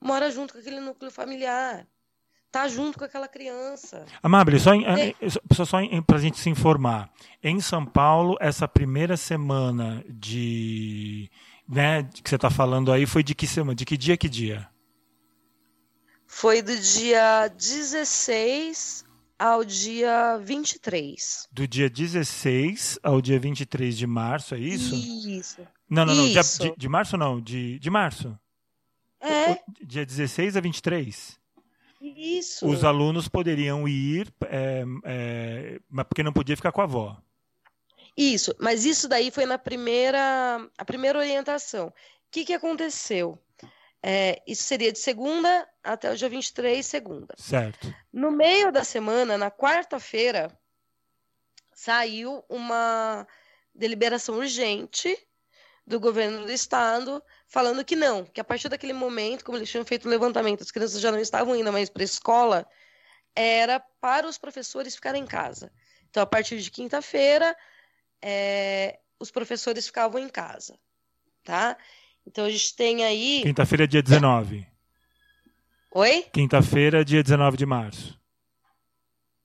[0.00, 1.86] Mora junto com aquele núcleo familiar.
[2.50, 4.04] Tá junto com aquela criança.
[4.20, 4.84] Amable, só, em,
[5.54, 7.08] só, só para a gente se informar.
[7.40, 11.30] Em São Paulo, essa primeira semana de.
[11.68, 13.76] Né, que você está falando aí foi de que semana?
[13.76, 14.68] De que dia que dia?
[16.26, 19.04] Foi do dia 16
[19.40, 21.48] ao dia 23.
[21.50, 24.94] Do dia 16 ao dia 23 de março, é isso?
[24.94, 25.66] Isso.
[25.88, 26.26] Não, não, não.
[26.26, 26.62] Isso.
[26.62, 28.38] De, de março não, de, de março.
[29.18, 31.38] É, Dia 16 a 23.
[32.00, 32.66] isso.
[32.66, 37.16] Os alunos poderiam ir, é, é, mas porque não podia ficar com a avó.
[38.16, 41.88] Isso, mas isso daí foi na primeira, a primeira orientação.
[41.88, 41.92] O
[42.30, 43.38] que que aconteceu?
[44.02, 47.34] É, isso seria de segunda até o dia 23, segunda.
[47.36, 47.94] Certo.
[48.12, 50.50] No meio da semana, na quarta-feira,
[51.72, 53.26] saiu uma
[53.74, 55.16] deliberação urgente
[55.86, 59.84] do governo do estado falando que não, que a partir daquele momento, como eles tinham
[59.84, 62.66] feito o levantamento, as crianças já não estavam indo mais para a escola,
[63.34, 65.72] era para os professores ficarem em casa.
[66.08, 67.56] Então, a partir de quinta-feira,
[68.22, 70.78] é, os professores ficavam em casa,
[71.44, 71.76] tá?
[72.26, 73.42] Então, a gente tem aí...
[73.42, 74.66] Quinta-feira, dia 19.
[75.92, 76.26] Oi?
[76.32, 78.18] Quinta-feira, dia 19 de março.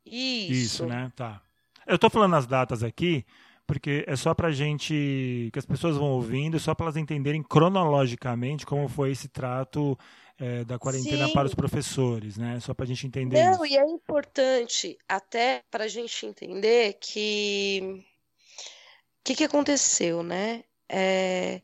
[0.05, 0.51] Isso.
[0.51, 1.11] Isso, né?
[1.15, 1.41] Tá.
[1.88, 3.25] Eu tô falando as datas aqui
[3.67, 5.49] porque é só pra gente.
[5.51, 9.97] que as pessoas vão ouvindo, só para elas entenderem cronologicamente como foi esse trato
[10.39, 11.33] é, da quarentena Sim.
[11.33, 12.59] para os professores, né?
[12.59, 13.73] Só pra gente entender Não, isso.
[13.73, 18.03] e é importante até para a gente entender que
[19.19, 20.63] o que, que aconteceu, né?
[20.88, 21.61] É,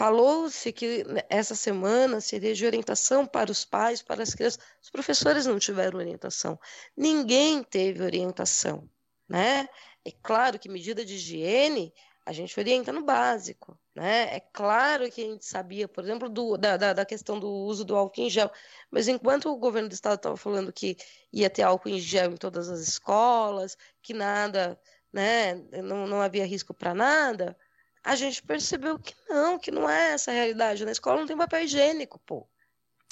[0.00, 4.58] Falou-se que essa semana seria de orientação para os pais, para as crianças.
[4.82, 6.58] Os professores não tiveram orientação.
[6.96, 8.88] Ninguém teve orientação,
[9.28, 9.68] né?
[10.02, 11.92] É claro que medida de higiene
[12.24, 14.34] a gente orienta no básico, né?
[14.34, 17.84] É claro que a gente sabia, por exemplo, do, da, da, da questão do uso
[17.84, 18.50] do álcool em gel,
[18.90, 20.96] mas enquanto o governo do estado estava falando que
[21.30, 24.80] ia ter álcool em gel em todas as escolas, que nada,
[25.12, 27.54] né, não, não havia risco para nada,
[28.02, 30.84] a gente percebeu que não, que não é essa a realidade.
[30.84, 32.46] Na escola não tem papel higiênico, pô.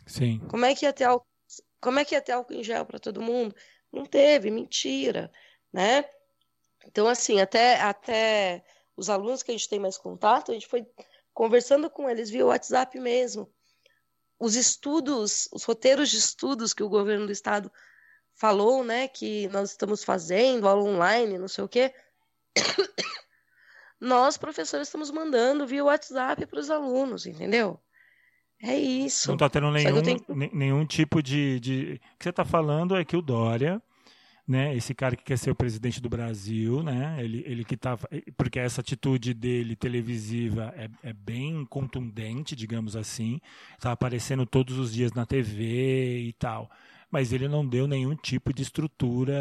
[0.07, 0.41] Sim.
[0.49, 1.27] Como é que ia ter álcool,
[1.81, 3.55] como é que ia ter álcool em gel para todo mundo?
[3.93, 5.31] Não teve, mentira,
[5.73, 6.05] né?
[6.87, 8.65] Então, assim, até, até
[8.97, 10.87] os alunos que a gente tem mais contato, a gente foi
[11.35, 13.49] conversando com eles via WhatsApp mesmo.
[14.39, 17.71] Os estudos, os roteiros de estudos que o governo do estado
[18.35, 21.93] falou, né, que nós estamos fazendo, aula online, não sei o quê.
[24.01, 27.81] Nós, professores, estamos mandando via WhatsApp para os alunos, entendeu?
[28.63, 29.29] É isso.
[29.29, 32.01] Não está tendo nenhum, tenho- ne- nenhum tipo de, de.
[32.15, 33.81] O que você está falando é que o Dória,
[34.47, 37.97] né, esse cara que quer ser o presidente do Brasil, né, ele, ele que tá.
[38.37, 43.41] Porque essa atitude dele televisiva é, é bem contundente, digamos assim.
[43.77, 46.69] Está aparecendo todos os dias na TV e tal.
[47.11, 49.35] Mas ele não deu nenhum tipo de estrutura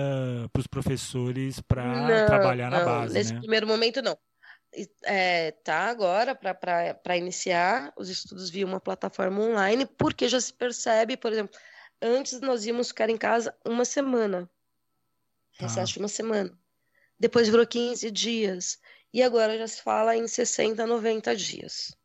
[0.54, 3.40] para os professores para Não, trabalhar na não, base, Nesse né?
[3.40, 4.18] primeiro momento, não.
[4.74, 10.54] E, É, tá agora para iniciar os estudos via uma plataforma online, porque já se
[10.54, 11.58] percebe, por exemplo,
[12.02, 14.50] antes nós íamos ficar em casa uma semana,
[15.58, 15.66] Tá.
[15.66, 16.58] recesso de uma semana.
[17.20, 18.80] Depois virou 15 dias.
[19.14, 21.98] E agora já se fala em 60, 90 dias.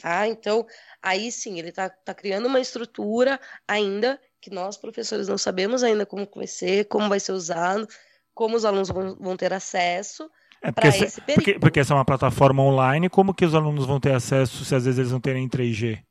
[0.00, 0.26] Tá?
[0.26, 0.66] Então,
[1.02, 6.06] aí sim, ele está tá criando uma estrutura ainda que nós, professores, não sabemos ainda
[6.06, 7.86] como vai ser, como vai ser usado,
[8.32, 11.96] como os alunos vão, vão ter acesso É porque, esse essa, porque, porque essa é
[11.96, 15.20] uma plataforma online, como que os alunos vão ter acesso se às vezes eles não
[15.20, 16.02] terem 3G?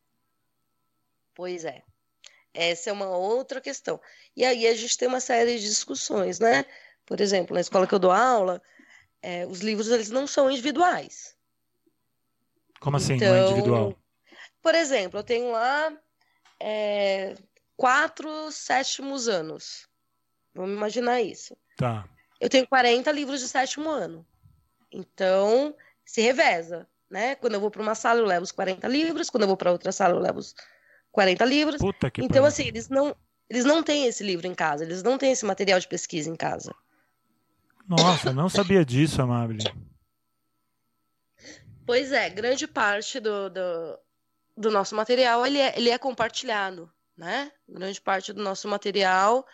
[1.36, 1.84] Pois é.
[2.54, 4.00] Essa é uma outra questão.
[4.36, 6.66] E aí a gente tem uma série de discussões, né?
[7.06, 8.62] Por exemplo, na escola que eu dou aula,
[9.22, 11.36] é, os livros eles não são individuais.
[12.80, 13.96] Como assim, não é Então, individual?
[14.62, 15.96] Por exemplo, eu tenho lá
[16.60, 17.36] é,
[17.76, 19.88] quatro sétimos anos.
[20.54, 21.56] Vamos imaginar isso.
[21.78, 22.10] Tá.
[22.40, 24.26] Eu tenho 40 livros de sétimo ano.
[24.98, 27.36] Então, se reveza, né?
[27.36, 29.30] Quando eu vou para uma sala, eu levo os 40 livros.
[29.30, 30.56] Quando eu vou para outra sala, eu levo os
[31.12, 31.80] 40 livros.
[31.80, 33.16] Puta que Então, assim, eles não,
[33.48, 34.84] eles não têm esse livro em casa.
[34.84, 36.74] Eles não têm esse material de pesquisa em casa.
[37.88, 39.64] Nossa, não sabia disso, Amable.
[41.86, 44.00] Pois é, grande parte do, do,
[44.58, 47.52] do nosso material, ele é, ele é compartilhado, né?
[47.70, 49.46] Grande parte do nosso material.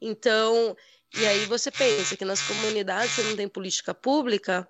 [0.00, 0.74] Então,
[1.14, 4.68] e aí você pensa que nas comunidades você não tem política pública,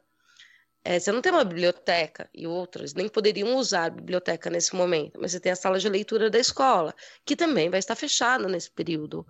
[0.88, 5.18] é, você não tem uma biblioteca e outras nem poderiam usar a biblioteca nesse momento,
[5.20, 6.94] mas você tem a sala de leitura da escola,
[7.25, 9.27] que também vai estar fechada nesse período.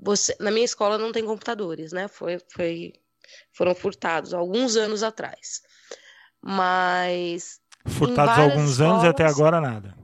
[0.00, 2.08] Você, na minha escola não tem computadores, né?
[2.08, 2.94] Foi, foi,
[3.52, 5.62] foram furtados alguns anos atrás.
[6.40, 7.60] Mas.
[7.86, 9.94] Furtados alguns anos e até escolas- agora nada.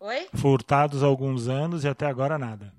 [0.00, 0.26] Oi?
[0.34, 2.74] Furtados há alguns anos e até agora nada.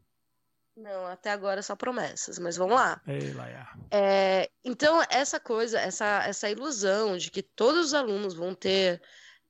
[0.84, 3.02] Não, até agora só promessas, mas vamos lá.
[3.08, 3.69] Ei, Laia.
[3.89, 9.02] É, então, essa coisa, essa, essa ilusão de que todos os alunos vão ter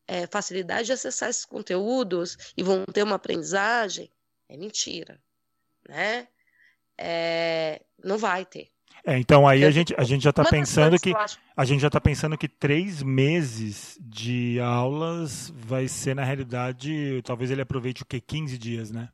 [0.07, 4.11] é, facilidade de acessar esses conteúdos e vão ter uma aprendizagem,
[4.47, 5.19] é mentira.
[5.89, 6.27] né?
[6.95, 8.69] É, não vai ter.
[9.03, 11.11] É, então aí a gente, a gente já está pensando que
[11.57, 17.49] a gente já está pensando que três meses de aulas vai ser na realidade talvez
[17.49, 19.09] ele aproveite o que 15 dias, né?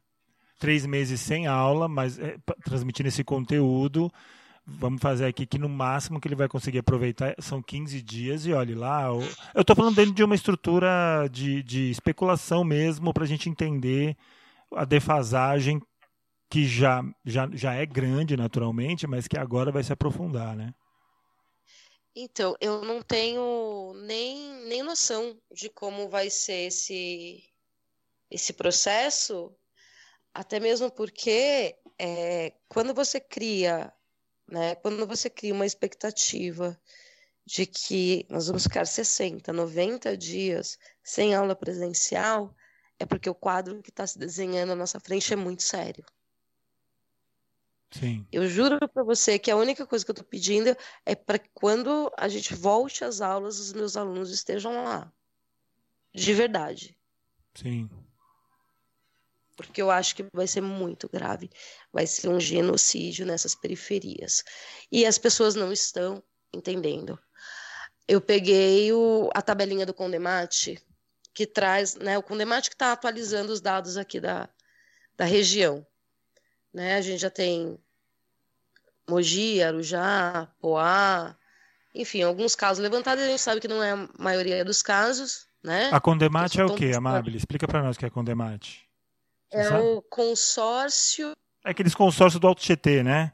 [0.59, 4.11] Três meses sem aula, mas é, transmitindo esse conteúdo.
[4.65, 8.53] Vamos fazer aqui que no máximo que ele vai conseguir aproveitar são 15 dias e
[8.53, 9.05] olhe lá.
[9.55, 14.15] Eu estou falando dentro de uma estrutura de, de especulação mesmo para a gente entender
[14.75, 15.81] a defasagem
[16.49, 20.73] que já, já, já é grande naturalmente, mas que agora vai se aprofundar, né?
[22.15, 27.43] Então, eu não tenho nem, nem noção de como vai ser esse,
[28.29, 29.55] esse processo,
[30.33, 33.91] até mesmo porque é, quando você cria,
[34.47, 36.79] né, quando você cria uma expectativa
[37.45, 42.55] de que nós vamos ficar 60, 90 dias sem aula presencial,
[42.99, 46.05] é porque o quadro que está se desenhando à nossa frente é muito sério.
[47.91, 48.27] Sim.
[48.31, 51.49] Eu juro para você que a única coisa que eu estou pedindo é para que
[51.53, 55.11] quando a gente volte às aulas, os meus alunos estejam lá.
[56.13, 56.95] De verdade.
[57.55, 57.89] Sim.
[59.59, 61.49] Porque eu acho que vai ser muito grave.
[61.91, 64.41] Vai ser um genocídio nessas periferias.
[64.89, 67.19] E as pessoas não estão entendendo.
[68.07, 70.81] Eu peguei o, a tabelinha do Condemate,
[71.33, 74.47] que traz, né, o Condemate que está atualizando os dados aqui da,
[75.17, 75.85] da região.
[76.73, 76.95] Né?
[76.95, 77.77] A gente já tem
[79.09, 81.35] Mogi, Arujá, Poá,
[81.93, 85.89] enfim, alguns casos levantados, a gente sabe que não é a maioria dos casos, né?
[85.91, 87.35] A Condemate é o quê, Amabile?
[87.35, 88.88] Explica para nós o que é a Condemate.
[89.51, 91.33] É o consórcio...
[91.65, 93.33] É aqueles consórcios do Alto Tietê, né?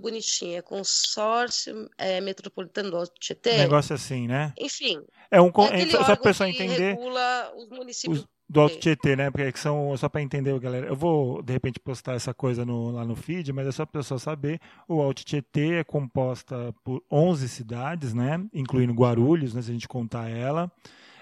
[0.00, 3.52] Bonitinha, consórcio é, metropolitano do Alto Tietê.
[3.54, 4.52] Um negócio assim, né?
[4.58, 5.00] Enfim.
[5.30, 6.94] É um, é só para a pessoa entender.
[6.94, 9.30] regula os municípios os do Alto Tietê, né?
[9.30, 10.86] Porque são só para entender, galera.
[10.86, 14.00] Eu vou de repente postar essa coisa no, lá no feed, mas é só para
[14.00, 14.60] pessoa saber.
[14.88, 18.40] O Alto Tietê é composta por 11 cidades, né?
[18.52, 19.62] Incluindo Guarulhos, né?
[19.62, 20.70] Se a gente contar ela.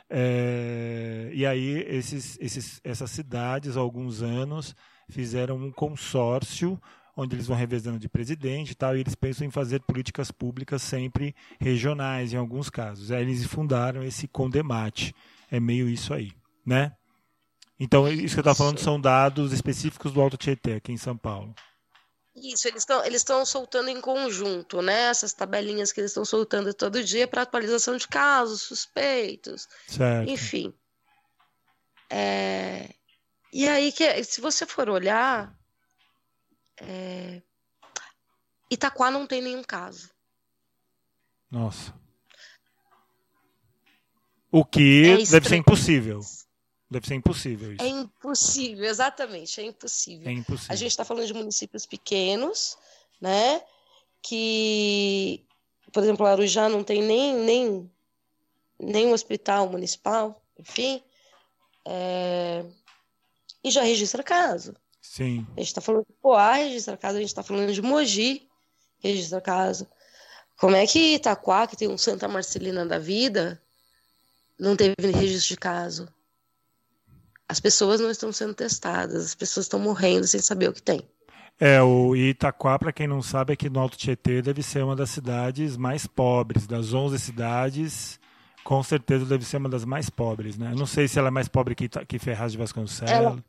[0.09, 4.75] É, e aí esses, esses, essas cidades, há alguns anos,
[5.09, 6.81] fizeram um consórcio
[7.17, 10.83] onde eles vão revezando de presidente e tal, e eles pensam em fazer políticas públicas
[10.83, 13.11] sempre regionais, em alguns casos.
[13.11, 15.15] Aí eles fundaram esse Condemate.
[15.51, 16.33] É meio isso aí,
[16.67, 16.93] né?
[17.79, 21.17] Então, isso que eu estava falando são dados específicos do Alto Tietê, aqui em São
[21.17, 21.55] Paulo.
[22.37, 25.03] Isso, eles estão eles soltando em conjunto, né?
[25.03, 30.29] Essas tabelinhas que eles estão soltando todo dia para atualização de casos, suspeitos, certo.
[30.29, 30.75] enfim.
[32.11, 32.93] É...
[33.53, 35.57] E aí, que, se você for olhar,
[36.79, 37.41] é...
[38.69, 40.11] Itaquá não tem nenhum caso.
[41.49, 41.95] Nossa.
[44.51, 46.21] O que é deve ser impossível.
[46.91, 47.83] Deve ser impossível isso.
[47.83, 50.29] É impossível, exatamente, é impossível.
[50.29, 50.73] É impossível.
[50.73, 52.77] A gente está falando de municípios pequenos,
[53.21, 53.63] né?
[54.23, 55.45] Que,
[55.93, 57.91] por exemplo, Arujá não tem nem, nem,
[58.79, 61.03] nem um hospital municipal, enfim.
[61.85, 62.65] É...
[63.63, 64.75] E já registra caso.
[65.01, 65.47] Sim.
[65.57, 68.49] A gente está falando de Poá, registra caso, a gente está falando de Mogi,
[68.99, 69.87] registra caso.
[70.57, 73.61] Como é que Itaquá, que tem um Santa Marcelina da vida,
[74.59, 76.09] não teve registro de caso?
[77.49, 81.07] As pessoas não estão sendo testadas, as pessoas estão morrendo sem saber o que tem.
[81.61, 85.11] É, o Itaquá, para quem não sabe, aqui no Alto Tietê deve ser uma das
[85.11, 86.67] cidades mais pobres.
[86.67, 88.19] Das 11 cidades,
[88.65, 90.73] com certeza deve ser uma das mais pobres, né?
[90.77, 93.13] não sei se ela é mais pobre que, que Ferraz de Vasconcelos.
[93.13, 93.45] Ela,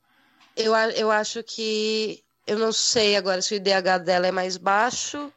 [0.56, 2.24] eu, eu acho que.
[2.46, 5.34] Eu não sei agora se o IDH dela é mais baixo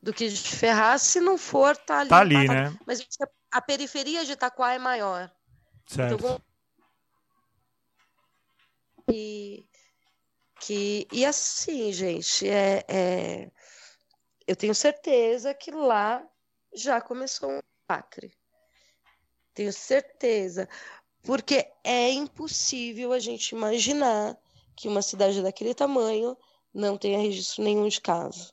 [0.00, 1.02] do que de Ferraz.
[1.02, 2.08] Se não for, tá ali.
[2.08, 2.76] Tá ali, tá, né?
[2.86, 3.04] Mas
[3.50, 5.28] a periferia de Itaquá é maior.
[5.84, 6.14] Certo.
[6.14, 6.40] Então,
[9.10, 9.66] e,
[10.60, 13.50] que, e assim, gente, é, é,
[14.46, 16.26] eu tenho certeza que lá
[16.74, 18.32] já começou um massacre.
[19.54, 20.68] Tenho certeza.
[21.22, 24.38] Porque é impossível a gente imaginar
[24.76, 26.36] que uma cidade daquele tamanho
[26.72, 28.52] não tenha registro nenhum de caso,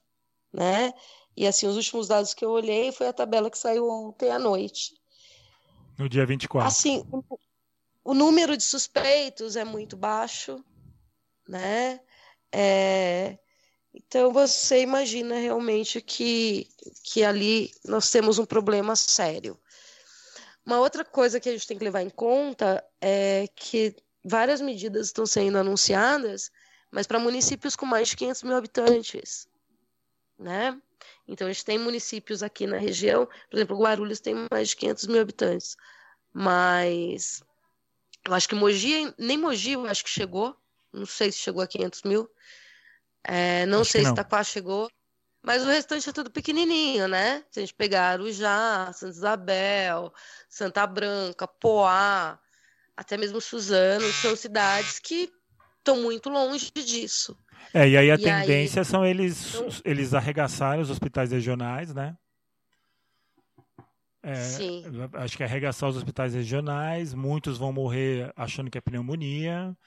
[0.52, 0.93] né?
[1.38, 4.39] E assim, os últimos dados que eu olhei foi a tabela que saiu ontem à
[4.39, 4.95] noite.
[5.97, 6.68] No dia 24.
[6.68, 7.03] Assim,
[8.06, 10.64] o número de suspeitos é muito baixo,
[11.49, 11.99] né?
[12.51, 13.36] É,
[13.91, 16.70] então você imagina realmente que,
[17.03, 19.60] que ali nós temos um problema sério.
[20.64, 25.08] Uma outra coisa que a gente tem que levar em conta é que várias medidas
[25.08, 26.51] estão sendo anunciadas,
[26.91, 29.47] mas para municípios com mais de 500 mil habitantes,
[30.38, 30.80] né?
[31.28, 35.08] Então a gente tem municípios aqui na região, por exemplo, Guarulhos tem mais de 500
[35.08, 35.76] mil habitantes,
[36.32, 37.43] mas
[38.26, 40.55] eu acho que Mogi, nem Mogi eu acho que chegou,
[40.91, 42.30] não sei se chegou a 500 mil.
[43.23, 44.89] É, não Acho sei se Itaquá chegou,
[45.41, 47.43] mas o restante é tudo pequenininho, né?
[47.49, 50.13] Se a gente pegar Arujá, Santa Isabel,
[50.47, 52.39] Santa Branca, Poá,
[52.95, 55.32] até mesmo Suzano, são cidades que
[55.80, 57.38] estão muito longe disso.
[57.73, 61.93] É, e aí a e tendência aí, são eles, então, eles arregaçarem os hospitais regionais,
[61.93, 62.15] né?
[64.26, 65.19] É.
[65.19, 69.78] Acho que é arregaçar os hospitais regionais, muitos vão morrer achando que é pneumonia,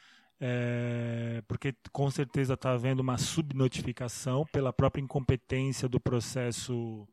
[0.40, 7.04] é, porque com certeza está havendo uma subnotificação pela própria incompetência do processo,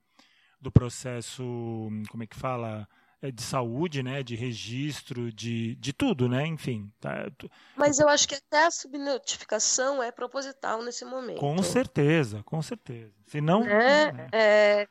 [0.62, 1.44] do processo,
[2.12, 2.88] como é que fala,
[3.24, 6.92] é, de saúde, né, de registro, de, de tudo, né, enfim.
[7.00, 7.28] Tá...
[7.76, 11.40] Mas eu acho que até a subnotificação é proposital nesse momento.
[11.40, 13.16] Com certeza, com certeza.
[13.26, 14.30] Se não, é, né?
[14.32, 14.88] é,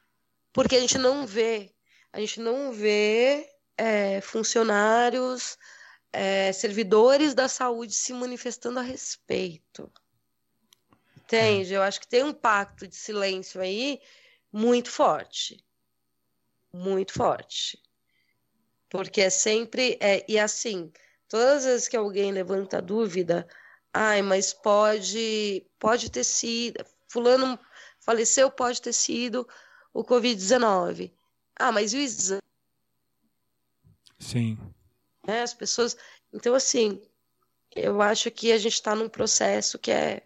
[0.53, 1.71] porque a gente não vê,
[2.15, 5.59] a gente não vê é, funcionários,
[6.13, 9.93] é, servidores da saúde se manifestando a respeito.
[11.17, 11.75] Entende?
[11.75, 14.01] Eu acho que tem um pacto de silêncio aí
[14.53, 15.59] muito forte.
[16.73, 17.83] Muito forte.
[18.89, 19.99] Porque é sempre.
[20.01, 20.93] É, e assim,
[21.29, 23.45] todas as vezes que alguém levanta dúvida,
[23.93, 26.87] ai, mas pode, pode ter sido.
[27.09, 27.59] Fulano
[27.99, 29.49] faleceu, pode ter sido
[29.93, 31.13] o Covid-19.
[31.57, 32.43] Ah, mas e o exame?
[34.19, 34.59] Sim.
[35.27, 35.43] Né?
[35.43, 35.97] As pessoas.
[36.33, 37.01] Então, assim,
[37.75, 40.23] eu acho que a gente está num processo que é,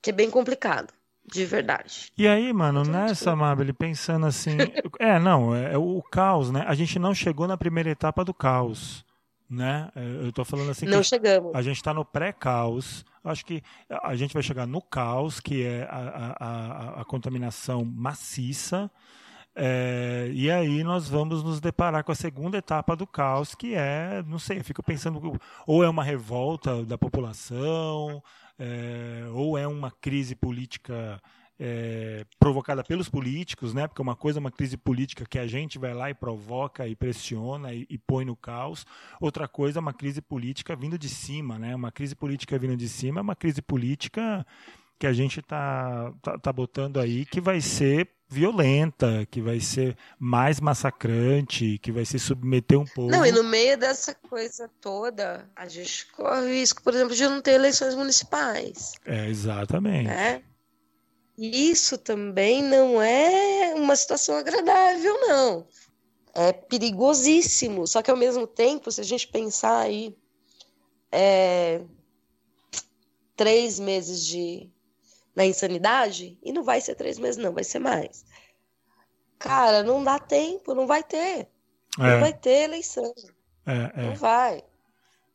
[0.00, 0.92] que é bem complicado.
[1.30, 2.10] De verdade.
[2.16, 4.56] E aí, mano, nessa, Mabel, pensando assim.
[4.98, 6.64] é, não, é, é, o caos, né?
[6.66, 9.04] A gente não chegou na primeira etapa do caos.
[9.48, 9.90] Né?
[9.94, 10.86] É, eu tô falando assim.
[10.86, 11.54] Não chegamos.
[11.54, 13.04] A gente está no pré-caos.
[13.22, 17.84] Acho que a gente vai chegar no caos, que é a, a, a, a contaminação
[17.84, 18.90] maciça.
[19.60, 24.22] É, e aí nós vamos nos deparar com a segunda etapa do caos, que é,
[24.24, 25.36] não sei, eu fico pensando,
[25.66, 28.22] ou é uma revolta da população,
[28.56, 31.20] é, ou é uma crise política
[31.58, 33.88] é, provocada pelos políticos, né?
[33.88, 36.94] Porque uma coisa é uma crise política que a gente vai lá e provoca e
[36.94, 38.86] pressiona e, e, põe no caos.
[39.20, 41.74] Outra coisa é uma crise política vindo de cima, né?
[41.74, 44.46] Uma crise política vindo de cima é uma crise política
[45.00, 49.96] que a gente está tá, tá botando aí que vai ser violenta, que vai ser
[50.18, 53.10] mais massacrante, que vai se submeter um pouco.
[53.10, 57.24] Não, e no meio dessa coisa toda, a gente corre o risco, por exemplo, de
[57.24, 58.92] não ter eleições municipais.
[59.06, 60.10] É, exatamente.
[60.10, 60.42] É.
[61.38, 65.66] Isso também não é uma situação agradável, não.
[66.34, 67.86] É perigosíssimo.
[67.86, 70.14] Só que ao mesmo tempo, se a gente pensar aí,
[71.10, 71.80] é,
[73.36, 74.68] três meses de
[75.38, 78.24] na insanidade, e não vai ser três meses, não, vai ser mais.
[79.38, 81.46] Cara, não dá tempo, não vai ter.
[81.96, 82.12] É.
[82.14, 83.14] Não vai ter eleição.
[83.64, 84.02] É, é.
[84.02, 84.64] Não vai.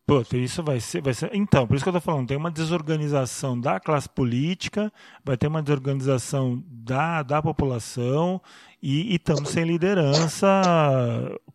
[0.05, 1.33] Pô, isso vai ser, vai ser.
[1.33, 4.91] Então, por isso que eu tô falando, tem uma desorganização da classe política,
[5.23, 8.41] vai ter uma desorganização da, da população
[8.81, 10.49] e estamos sem liderança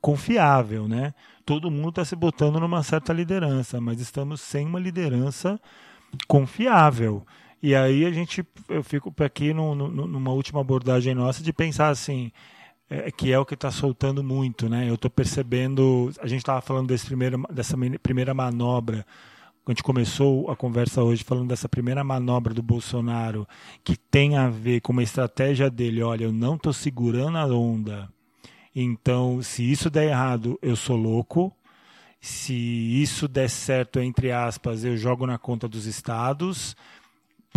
[0.00, 1.12] confiável, né?
[1.44, 5.60] Todo mundo está se botando numa certa liderança, mas estamos sem uma liderança
[6.26, 7.26] confiável.
[7.62, 11.88] E aí a gente, eu fico aqui no, no, numa última abordagem nossa de pensar
[11.88, 12.30] assim,
[12.88, 14.88] é, que é o que está soltando muito, né?
[14.88, 19.04] Eu estou percebendo, a gente estava falando desse primeiro, dessa primeira manobra,
[19.66, 23.46] a gente começou a conversa hoje falando dessa primeira manobra do Bolsonaro,
[23.84, 28.08] que tem a ver com uma estratégia dele, olha, eu não estou segurando a onda,
[28.74, 31.54] então se isso der errado, eu sou louco,
[32.20, 36.74] se isso der certo, entre aspas, eu jogo na conta dos estados,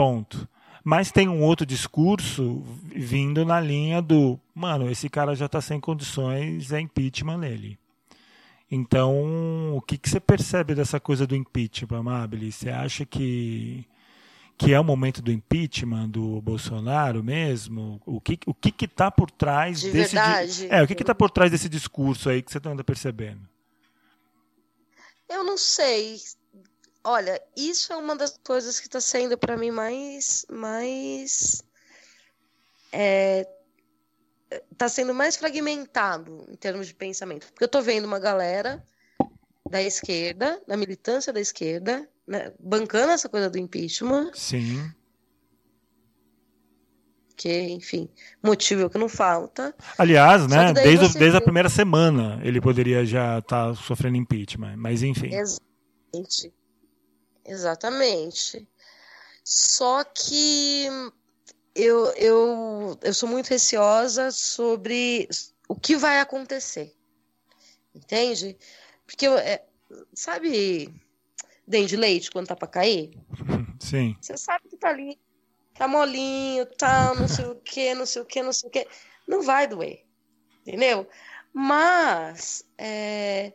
[0.01, 0.49] Ponto.
[0.83, 5.79] Mas tem um outro discurso vindo na linha do, mano, esse cara já está sem
[5.79, 7.77] condições, é impeachment nele.
[8.71, 12.51] Então, o que, que você percebe dessa coisa do impeachment, Amabile?
[12.51, 13.85] Você acha que,
[14.57, 18.01] que é o momento do impeachment do Bolsonaro mesmo?
[18.03, 20.67] O que o que está por trás de desse verdade.
[20.67, 23.47] é o que está por trás desse discurso aí que você anda percebendo?
[25.29, 26.17] Eu não sei
[27.03, 31.63] Olha, isso é uma das coisas que está sendo para mim mais, mais
[32.91, 33.47] é,
[34.77, 38.83] tá sendo mais fragmentado em termos de pensamento, porque eu estou vendo uma galera
[39.69, 44.31] da esquerda, da militância da esquerda, né, bancando essa coisa do impeachment.
[44.33, 44.91] Sim.
[47.35, 48.09] Que, enfim,
[48.43, 49.73] motivo que não falta.
[49.97, 55.01] Aliás, né, desde, desde a primeira semana ele poderia já estar tá sofrendo impeachment, mas
[55.01, 55.33] enfim.
[55.33, 56.61] Exatamente.
[57.45, 58.67] Exatamente.
[59.43, 60.87] Só que
[61.75, 65.27] eu, eu, eu sou muito receosa sobre
[65.67, 66.95] o que vai acontecer.
[67.93, 68.57] Entende?
[69.05, 69.63] Porque, é,
[70.13, 70.93] sabe,
[71.67, 73.11] dente de leite quando tá para cair?
[73.79, 74.15] Sim.
[74.21, 75.19] Você sabe que tá ali,
[75.73, 78.87] tá molinho, tal, não sei o que, não sei o que, não sei o que.
[79.27, 80.05] Não vai doer,
[80.61, 81.07] entendeu?
[81.53, 83.51] Mas, é,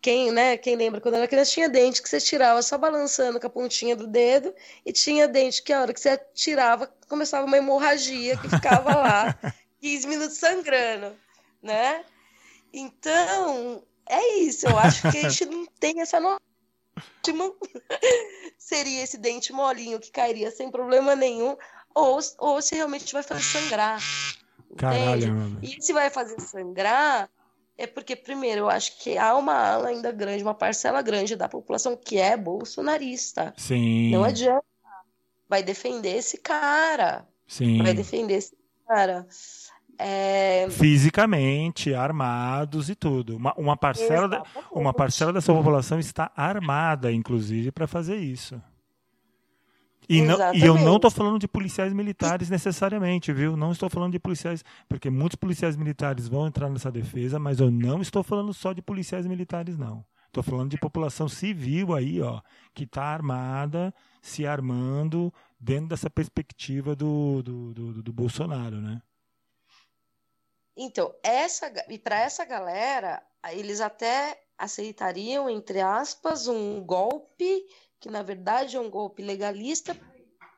[0.00, 3.46] quem, né, quem lembra, quando era criança, tinha dente que você tirava só balançando com
[3.46, 7.56] a pontinha do dedo, e tinha dente que a hora que você tirava, começava uma
[7.56, 9.38] hemorragia que ficava lá
[9.80, 11.16] 15 minutos sangrando,
[11.62, 12.04] né?
[12.72, 14.66] Então, é isso.
[14.66, 16.38] Eu acho que a gente não tem essa noção.
[18.58, 21.56] Seria esse dente molinho que cairia sem problema nenhum,
[21.94, 24.00] ou, ou se realmente vai fazer sangrar.
[24.76, 27.30] Caralho, E se vai fazer sangrar,
[27.78, 31.48] é porque, primeiro, eu acho que há uma ala ainda grande, uma parcela grande da
[31.48, 33.52] população que é bolsonarista.
[33.56, 34.10] Sim.
[34.10, 34.64] Não adianta.
[35.48, 37.26] Vai defender esse cara.
[37.46, 37.82] Sim.
[37.82, 38.56] Vai defender esse
[38.88, 39.26] cara.
[39.98, 40.66] É...
[40.70, 43.36] Fisicamente, armados e tudo.
[43.36, 48.60] Uma, uma, parcela, da, uma parcela dessa população está armada, inclusive, para fazer isso.
[50.08, 53.56] E, não, e, eu não estou falando de policiais militares necessariamente, viu?
[53.56, 57.70] Não estou falando de policiais, porque muitos policiais militares vão entrar nessa defesa, mas eu
[57.70, 60.04] não estou falando só de policiais militares, não.
[60.26, 62.40] Estou falando de população civil aí, ó,
[62.74, 69.00] que está armada, se armando dentro dessa perspectiva do, do, do, do Bolsonaro, né?
[70.76, 77.64] Então, essa e para essa galera, eles até aceitariam, entre aspas, um golpe
[78.00, 79.96] que na verdade é um golpe legalista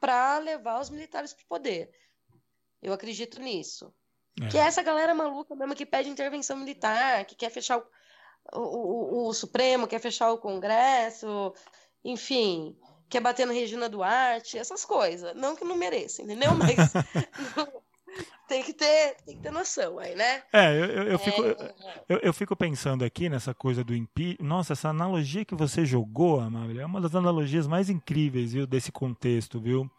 [0.00, 1.90] para levar os militares para o poder.
[2.82, 3.92] Eu acredito nisso.
[4.40, 4.48] É.
[4.48, 7.84] Que é essa galera maluca mesmo que pede intervenção militar, que quer fechar o,
[8.54, 11.52] o, o, o Supremo, quer fechar o Congresso,
[12.04, 12.76] enfim,
[13.08, 15.34] quer bater na Regina Duarte, essas coisas.
[15.34, 16.50] Não que não mereça, entendeu?
[16.56, 16.76] Mas
[18.48, 20.42] tem que ter, tem que ter noção aí, né?
[20.52, 21.74] É, eu, eu, eu fico, é...
[22.08, 24.46] Eu, eu, fico pensando aqui nessa coisa do impeachment.
[24.46, 28.90] Nossa, essa analogia que você jogou, Amália, é uma das analogias mais incríveis, viu, desse
[28.90, 29.90] contexto, viu?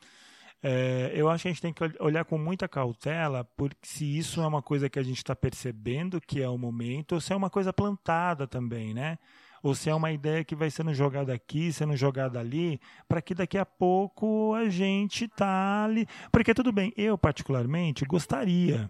[0.61, 4.41] É, eu acho que a gente tem que olhar com muita cautela, porque se isso
[4.41, 7.35] é uma coisa que a gente está percebendo que é o momento, ou se é
[7.35, 9.17] uma coisa plantada também, né?
[9.61, 13.33] Ou se é uma ideia que vai sendo jogada aqui, sendo jogada ali, para que
[13.33, 16.07] daqui a pouco a gente tá ali.
[16.31, 18.89] Porque tudo bem, eu particularmente gostaria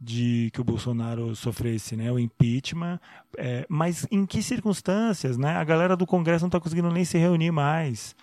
[0.00, 3.00] de que o Bolsonaro sofresse né, o impeachment,
[3.38, 5.38] é, mas em que circunstâncias?
[5.38, 5.50] Né?
[5.50, 8.14] A galera do Congresso não está conseguindo nem se reunir mais.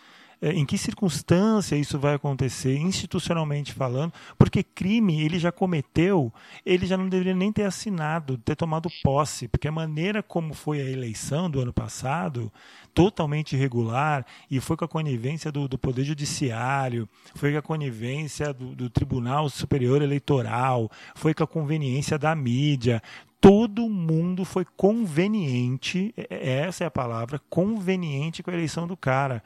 [0.44, 6.34] É, em que circunstância isso vai acontecer, institucionalmente falando, porque crime ele já cometeu,
[6.66, 10.82] ele já não deveria nem ter assinado, ter tomado posse, porque a maneira como foi
[10.82, 12.52] a eleição do ano passado,
[12.92, 18.52] totalmente irregular, e foi com a conivência do, do Poder Judiciário, foi com a conivência
[18.52, 23.00] do, do Tribunal Superior Eleitoral, foi com a conveniência da mídia,
[23.40, 29.44] todo mundo foi conveniente, é, essa é a palavra, conveniente com a eleição do cara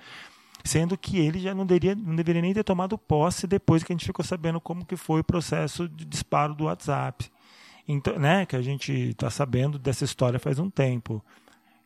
[0.65, 3.95] sendo que ele já não deveria, não deveria nem ter tomado posse depois que a
[3.95, 7.31] gente ficou sabendo como que foi o processo de disparo do WhatsApp.
[7.87, 11.23] Então, né, que a gente está sabendo dessa história faz um tempo.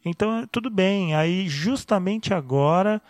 [0.03, 1.13] Então, tudo bem.
[1.13, 3.01] Aí, justamente agora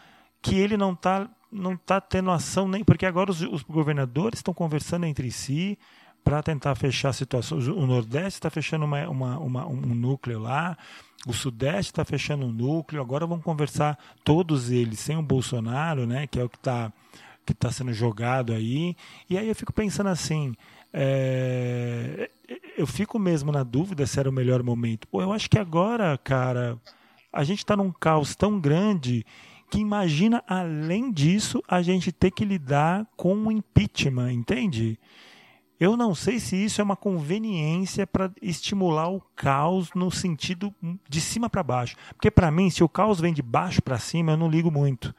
[0.41, 4.53] que ele não está não tá tendo ação nem porque agora os, os governadores estão
[4.53, 5.79] conversando entre si
[6.23, 7.57] para tentar fechar a situação.
[7.57, 10.77] O Nordeste está fechando uma, uma, uma, um núcleo lá,
[11.27, 16.27] o Sudeste está fechando um núcleo, agora vão conversar todos eles sem o Bolsonaro, né,
[16.27, 16.91] que é o que está
[17.45, 18.95] que tá sendo jogado aí.
[19.27, 20.53] E aí eu fico pensando assim,
[20.93, 22.29] é,
[22.77, 25.07] eu fico mesmo na dúvida se era o melhor momento.
[25.11, 26.77] Ou eu acho que agora, cara,
[27.33, 29.25] a gente está num caos tão grande
[29.69, 34.99] que imagina, além disso, a gente ter que lidar com o impeachment, entende?
[35.79, 40.75] Eu não sei se isso é uma conveniência para estimular o caos no sentido
[41.07, 41.95] de cima para baixo.
[42.09, 45.15] Porque, para mim, se o caos vem de baixo para cima, eu não ligo muito.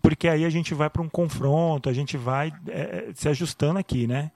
[0.00, 4.06] Porque aí a gente vai para um confronto, a gente vai é, se ajustando aqui,
[4.06, 4.30] né?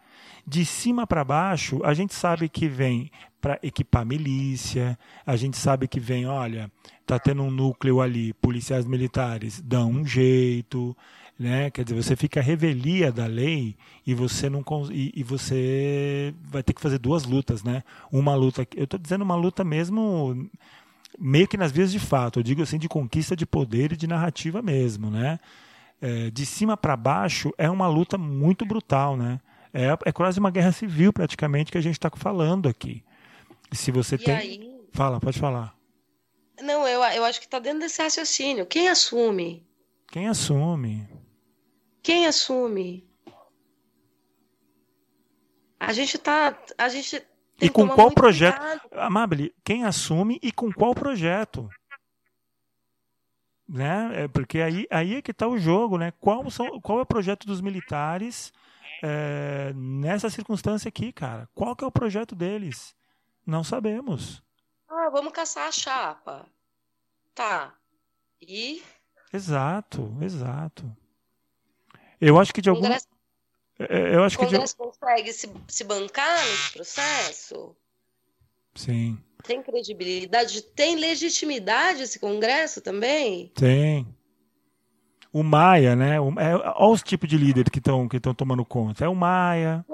[0.45, 3.09] De cima para baixo, a gente sabe que vem
[3.41, 6.71] para equipar milícia, a gente sabe que vem, olha,
[7.07, 10.97] tá tendo um núcleo ali, policiais militares dão um jeito,
[11.39, 11.70] né?
[11.70, 13.76] Quer dizer, você fica revelia da lei
[14.07, 17.83] e você não e, e, você vai ter que fazer duas lutas, né?
[18.11, 20.49] Uma luta, eu estou dizendo uma luta mesmo
[21.18, 24.07] meio que nas vias de fato, eu digo assim de conquista de poder e de
[24.07, 25.39] narrativa mesmo, né?
[26.01, 29.41] É, de cima para baixo é uma luta muito brutal, né?
[29.72, 33.03] É, é quase uma guerra civil praticamente que a gente está falando aqui.
[33.72, 34.80] Se você e tem, aí...
[34.93, 35.74] fala, pode falar.
[36.61, 38.66] Não, eu, eu acho que está dentro desse raciocínio.
[38.66, 39.66] Quem assume?
[40.11, 41.09] Quem assume?
[42.03, 43.09] Quem assume?
[45.78, 46.59] A gente tá.
[46.78, 47.24] A gente
[47.61, 48.61] e com qual projeto?
[48.92, 51.68] Amabile, quem assume e com qual projeto?
[53.72, 54.24] né?
[54.24, 56.12] É porque aí, aí é que está o jogo, né?
[56.20, 58.53] Qual, são, qual é o projeto dos militares
[59.03, 61.48] é, nessa circunstância aqui, cara?
[61.55, 62.94] Qual que é o projeto deles?
[63.46, 64.42] Não sabemos.
[64.88, 66.46] Ah, vamos caçar a chapa.
[67.34, 67.74] Tá.
[68.40, 68.82] E?
[69.32, 70.94] Exato, exato.
[72.23, 72.83] Eu acho que de algum.
[72.83, 73.09] Congresso,
[73.81, 74.57] é, eu acho que de...
[74.77, 77.77] consegue se, se bancar nesse processo?
[78.77, 79.18] Sim.
[79.43, 80.62] Tem credibilidade?
[80.62, 83.51] Tem legitimidade esse Congresso também?
[83.57, 84.07] Tem.
[85.33, 86.20] O Maia, né?
[86.20, 89.05] O, é, olha os tipos de líderes que estão que tomando conta.
[89.05, 89.85] É o Maia.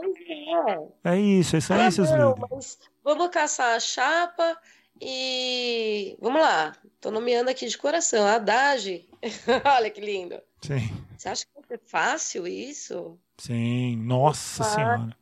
[1.04, 1.12] É.
[1.14, 2.78] É isso, são ah, esses não, líderes.
[3.02, 4.58] vamos caçar a chapa
[5.00, 6.16] e.
[6.20, 6.74] Vamos lá.
[7.00, 8.26] Tô nomeando aqui de coração.
[8.26, 9.06] Haddad.
[9.64, 10.40] olha que lindo.
[10.62, 10.90] Sim.
[11.16, 13.18] Você acha que vai ser fácil isso?
[13.38, 15.16] Sim, nossa senhora.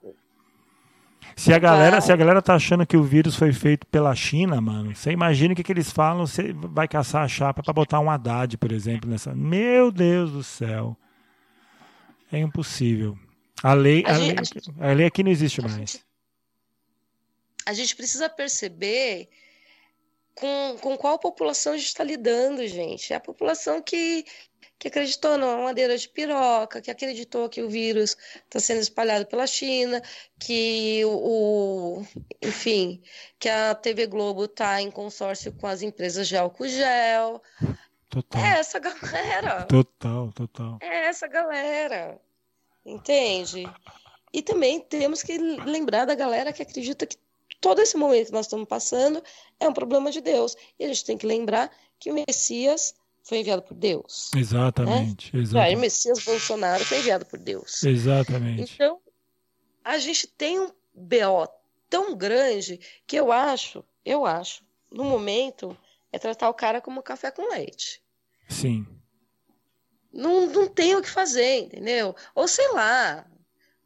[1.34, 4.58] Se a galera, se a galera tá achando que o vírus foi feito pela China,
[4.58, 8.00] mano, você imagina o que, que eles falam, você vai caçar a chapa para botar
[8.00, 9.34] um Haddad, por exemplo, nessa.
[9.34, 10.96] Meu Deus do céu.
[12.32, 13.18] É impossível.
[13.62, 15.74] A lei, a, a, lei, gente, a lei, aqui não existe mais.
[15.74, 16.00] Gente,
[17.66, 19.28] a gente precisa perceber
[20.36, 23.12] com, com qual população a gente está lidando, gente.
[23.12, 24.24] É a população que
[24.78, 29.46] que acreditou numa madeira de piroca, que acreditou que o vírus está sendo espalhado pela
[29.46, 30.02] China,
[30.38, 32.04] que o,
[32.42, 33.02] enfim,
[33.38, 37.42] que a TV Globo está em consórcio com as empresas de álcool gel.
[38.10, 38.42] Total.
[38.42, 39.64] É essa galera.
[39.64, 40.78] Total, total.
[40.82, 42.20] É essa galera.
[42.84, 43.64] Entende?
[44.32, 47.16] E também temos que lembrar da galera que acredita que
[47.60, 49.22] todo esse momento que nós estamos passando
[49.58, 50.56] é um problema de Deus.
[50.78, 54.30] E a gente tem que lembrar que o Messias foi enviado por Deus.
[54.36, 55.34] Exatamente.
[55.34, 55.42] Né?
[55.42, 55.76] exatamente.
[55.76, 57.82] O Messias Bolsonaro foi enviado por Deus.
[57.82, 58.74] Exatamente.
[58.74, 59.00] Então,
[59.84, 61.48] a gente tem um BO
[61.88, 65.76] tão grande que eu acho, eu acho, no momento,
[66.12, 68.02] é tratar o cara como café com leite.
[68.48, 68.86] Sim.
[70.12, 72.14] Não, não tem o que fazer, entendeu?
[72.34, 73.26] Ou sei lá,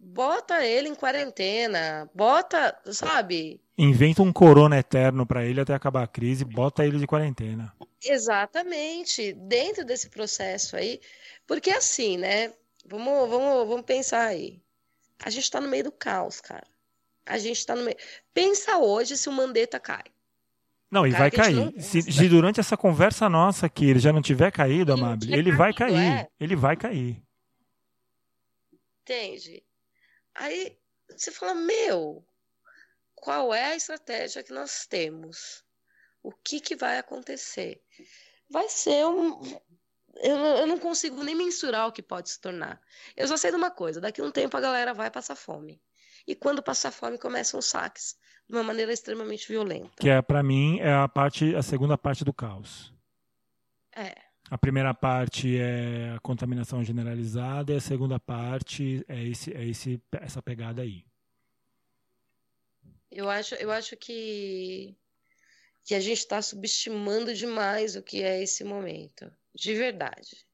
[0.00, 3.60] bota ele em quarentena, bota, sabe?
[3.76, 7.72] Inventa um corona eterno para ele até acabar a crise, bota ele de quarentena.
[8.02, 11.00] Exatamente, dentro desse processo aí,
[11.46, 12.52] porque assim, né?
[12.86, 14.58] Vamos, vamos, vamos pensar aí.
[15.22, 16.66] A gente está no meio do caos, cara.
[17.26, 17.96] A gente está no meio.
[18.32, 20.04] Pensa hoje se o Mandetta cai.
[20.90, 21.72] Não, e vai cair.
[21.80, 25.72] Se, se, durante essa conversa nossa aqui ele já não tiver caído, Amable, ele vai
[25.72, 25.94] cair.
[25.94, 26.28] É.
[26.40, 27.22] Ele vai cair.
[29.02, 29.62] Entende?
[30.40, 30.74] Aí
[31.10, 32.24] você fala, meu,
[33.14, 35.62] qual é a estratégia que nós temos?
[36.22, 37.82] O que, que vai acontecer?
[38.48, 39.38] Vai ser um.
[40.16, 42.80] Eu, eu não consigo nem mensurar o que pode se tornar.
[43.14, 45.78] Eu só sei de uma coisa: daqui a um tempo a galera vai passar fome.
[46.26, 48.16] E quando passar fome, começam os saques
[48.48, 49.92] de uma maneira extremamente violenta.
[50.00, 52.94] Que é, para mim, é a parte, a segunda parte do caos.
[53.94, 54.29] É.
[54.50, 60.02] A primeira parte é a contaminação generalizada e a segunda parte é, esse, é esse,
[60.12, 61.04] essa pegada aí.
[63.10, 64.96] Eu acho, eu acho que
[65.84, 69.30] que a gente está subestimando demais o que é esse momento.
[69.54, 70.44] De verdade.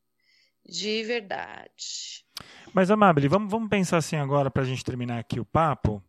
[0.65, 2.25] De verdade.
[2.73, 6.03] Mas, Amabile, vamos, vamos pensar assim agora, para a gente terminar aqui o papo.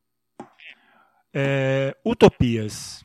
[1.34, 3.04] É, utopias.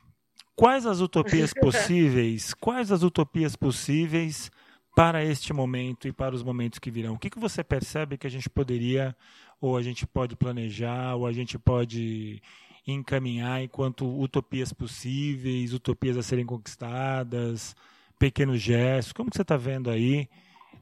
[0.55, 2.55] Quais as utopias possíveis?
[2.55, 4.51] Quais as utopias possíveis
[4.95, 7.15] para este momento e para os momentos que virão?
[7.15, 9.17] O que, que você percebe que a gente poderia,
[9.61, 12.43] ou a gente pode planejar, ou a gente pode
[12.87, 17.75] encaminhar enquanto utopias possíveis, utopias a serem conquistadas,
[18.19, 19.13] pequenos gestos.
[19.13, 20.29] Como que você está vendo aí?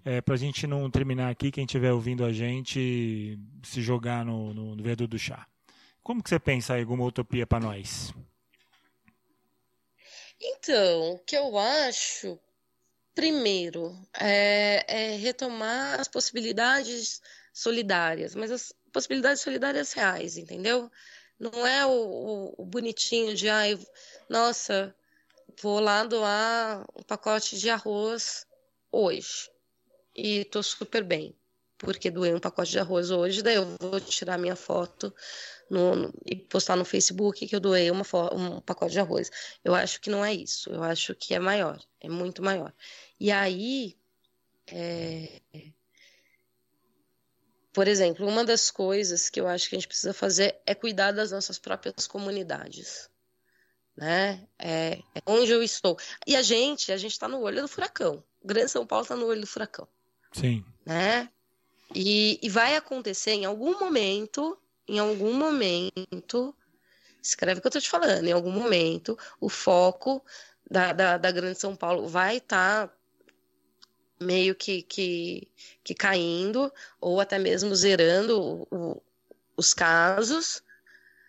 [0.05, 4.55] É, para a gente não terminar aqui, quem estiver ouvindo a gente se jogar no,
[4.55, 5.47] no, no do chá.
[6.03, 8.15] Como que você pensa aí alguma utopia para nós?
[10.41, 12.39] Então, o que eu acho,
[13.21, 17.21] primeiro, é, é, retomar as possibilidades
[17.53, 20.91] solidárias, mas as possibilidades solidárias reais, entendeu?
[21.39, 23.79] Não é o, o, bonitinho de, ai,
[24.27, 24.95] nossa,
[25.61, 28.47] vou lá doar um pacote de arroz
[28.91, 29.51] hoje
[30.16, 31.37] e tô super bem,
[31.77, 35.14] porque doei um pacote de arroz hoje, daí eu vou tirar minha foto
[35.71, 39.31] no, no, e postar no Facebook que eu doei uma, um pacote de arroz.
[39.64, 42.75] Eu acho que não é isso, eu acho que é maior, é muito maior.
[43.18, 43.97] E aí,
[44.66, 45.41] é,
[47.73, 51.12] por exemplo, uma das coisas que eu acho que a gente precisa fazer é cuidar
[51.12, 53.09] das nossas próprias comunidades.
[53.97, 54.47] Né?
[54.59, 55.97] É, é onde eu estou.
[56.27, 58.25] E a gente, a gente está no olho do furacão.
[58.43, 59.87] O Grande São Paulo está no olho do furacão.
[60.33, 60.64] Sim.
[60.85, 61.29] Né?
[61.95, 64.59] E, e vai acontecer em algum momento,
[64.91, 66.55] em algum momento,
[67.22, 70.20] escreve o que eu estou te falando, em algum momento, o foco
[70.68, 72.95] da, da, da Grande São Paulo vai estar tá
[74.20, 75.49] meio que, que,
[75.84, 79.01] que caindo, ou até mesmo zerando o,
[79.57, 80.61] os casos,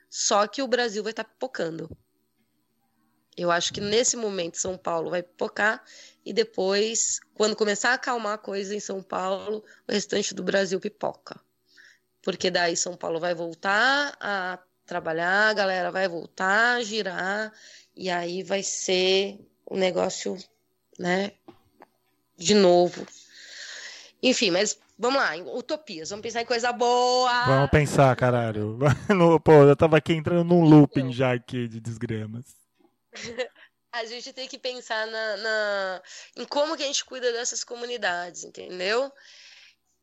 [0.09, 1.87] só que o Brasil vai estar tá pipocando.
[3.37, 5.83] Eu acho que nesse momento São Paulo vai pipocar
[6.25, 10.79] e depois, quando começar a acalmar a coisa em São Paulo, o restante do Brasil
[10.79, 11.39] pipoca.
[12.21, 17.51] Porque daí São Paulo vai voltar a trabalhar, a galera vai voltar a girar,
[17.95, 20.37] e aí vai ser o um negócio,
[20.99, 21.31] né,
[22.37, 23.05] de novo.
[24.21, 27.45] Enfim, mas vamos lá, utopias, vamos pensar em coisa boa.
[27.45, 28.77] Vamos pensar, caralho.
[29.43, 32.45] Pô, eu tava aqui entrando num looping já aqui de desgramas.
[33.91, 36.01] a gente tem que pensar na, na,
[36.37, 39.11] em como que a gente cuida dessas comunidades, entendeu?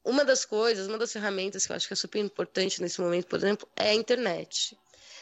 [0.04, 3.26] Uma das coisas, uma das ferramentas que eu acho que é super importante nesse momento,
[3.26, 4.78] por exemplo, é a internet.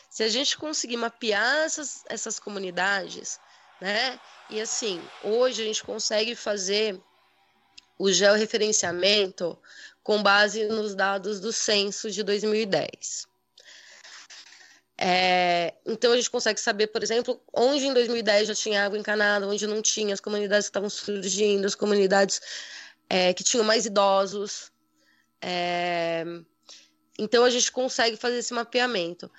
[0.09, 3.39] Se a gente conseguir mapear essas, essas comunidades,
[3.81, 4.19] né?
[4.49, 7.01] E assim, hoje a gente consegue fazer
[7.99, 9.59] o georreferenciamento
[10.03, 13.27] com base nos dados do censo de 2010.
[14.99, 19.47] É, então a gente consegue saber, por exemplo, onde em 2010 já tinha água encanada,
[19.47, 22.41] onde não tinha, as comunidades que estavam surgindo, as comunidades
[23.09, 24.73] é, que tinham mais idosos.
[25.41, 26.25] É,
[27.19, 29.31] então a gente consegue fazer esse mapeamento.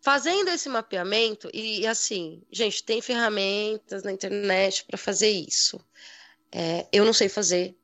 [0.00, 5.80] Fazendo esse mapeamento, e assim, gente, tem ferramentas na internet para fazer isso.
[6.50, 7.76] É, eu não sei fazer,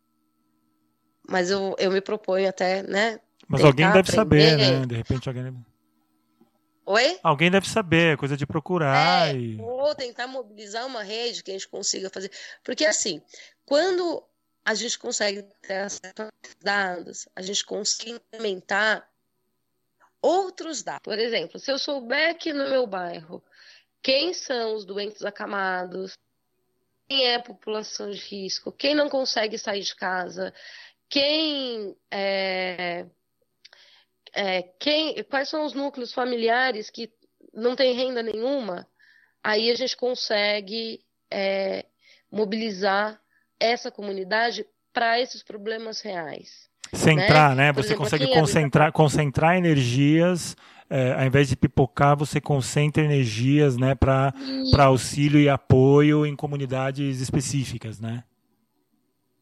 [1.29, 3.21] mas eu, eu me proponho até, né?
[3.47, 4.51] Mas alguém deve aprender.
[4.51, 4.87] saber, né?
[4.87, 5.65] De repente alguém.
[6.85, 7.19] Oi?
[7.23, 9.29] Alguém deve saber, é coisa de procurar.
[9.29, 9.61] É, e...
[9.61, 12.31] Ou tentar mobilizar uma rede que a gente consiga fazer.
[12.65, 13.23] Porque assim,
[13.65, 14.25] quando
[14.69, 19.11] a gente consegue ter acesso dados, a gente consegue implementar
[20.21, 21.01] outros dados.
[21.03, 23.43] Por exemplo, se eu souber que no meu bairro
[24.03, 26.19] quem são os doentes acamados,
[27.09, 30.53] quem é a população de risco, quem não consegue sair de casa,
[31.09, 33.07] quem é,
[34.35, 37.11] é, quem, quais são os núcleos familiares que
[37.55, 38.87] não têm renda nenhuma,
[39.43, 41.87] aí a gente consegue é,
[42.31, 43.19] mobilizar
[43.61, 46.69] essa comunidade para esses problemas reais.
[46.93, 47.67] Centrar, né?
[47.67, 47.73] né?
[47.73, 50.57] Você exemplo, consegue concentrar, concentrar energias,
[50.89, 54.33] é, ao invés de pipocar, você concentra energias né, para
[54.79, 58.25] auxílio e apoio em comunidades específicas, né?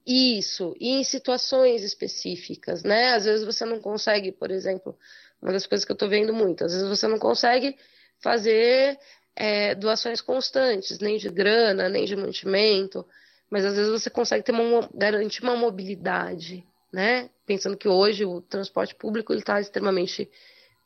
[0.04, 3.14] Isso, e em situações específicas, né?
[3.14, 4.96] Às vezes você não consegue, por exemplo,
[5.42, 7.76] uma das coisas que eu estou vendo muito, às vezes você não consegue
[8.20, 8.98] fazer
[9.34, 13.04] é, doações constantes, nem de grana, nem de mantimento,
[13.50, 17.30] mas às vezes você consegue ter uma, garantir uma mobilidade, né?
[17.44, 20.30] Pensando que hoje o transporte público está extremamente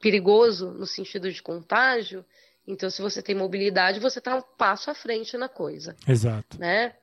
[0.01, 2.25] perigoso no sentido de contágio,
[2.67, 5.97] então se você tem mobilidade, você está um passo à frente na coisa.
[6.07, 6.59] Exato.
[6.59, 6.95] Né?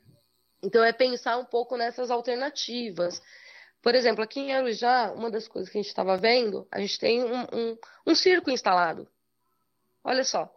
[0.64, 3.22] Então é pensar um pouco nessas alternativas.
[3.82, 7.00] Por exemplo, aqui em Arujá, uma das coisas que a gente estava vendo, a gente
[7.00, 7.78] tem um, um,
[8.08, 9.08] um circo instalado.
[10.04, 10.52] Olha só.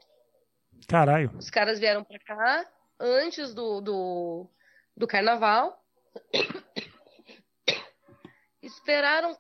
[0.89, 1.31] Caralho.
[1.37, 2.67] Os caras vieram para cá
[2.99, 4.51] antes do, do,
[4.97, 5.83] do carnaval
[8.63, 9.37] esperaram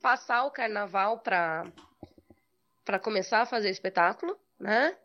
[0.00, 1.72] passar o carnaval para
[3.00, 4.96] começar a fazer espetáculo, né?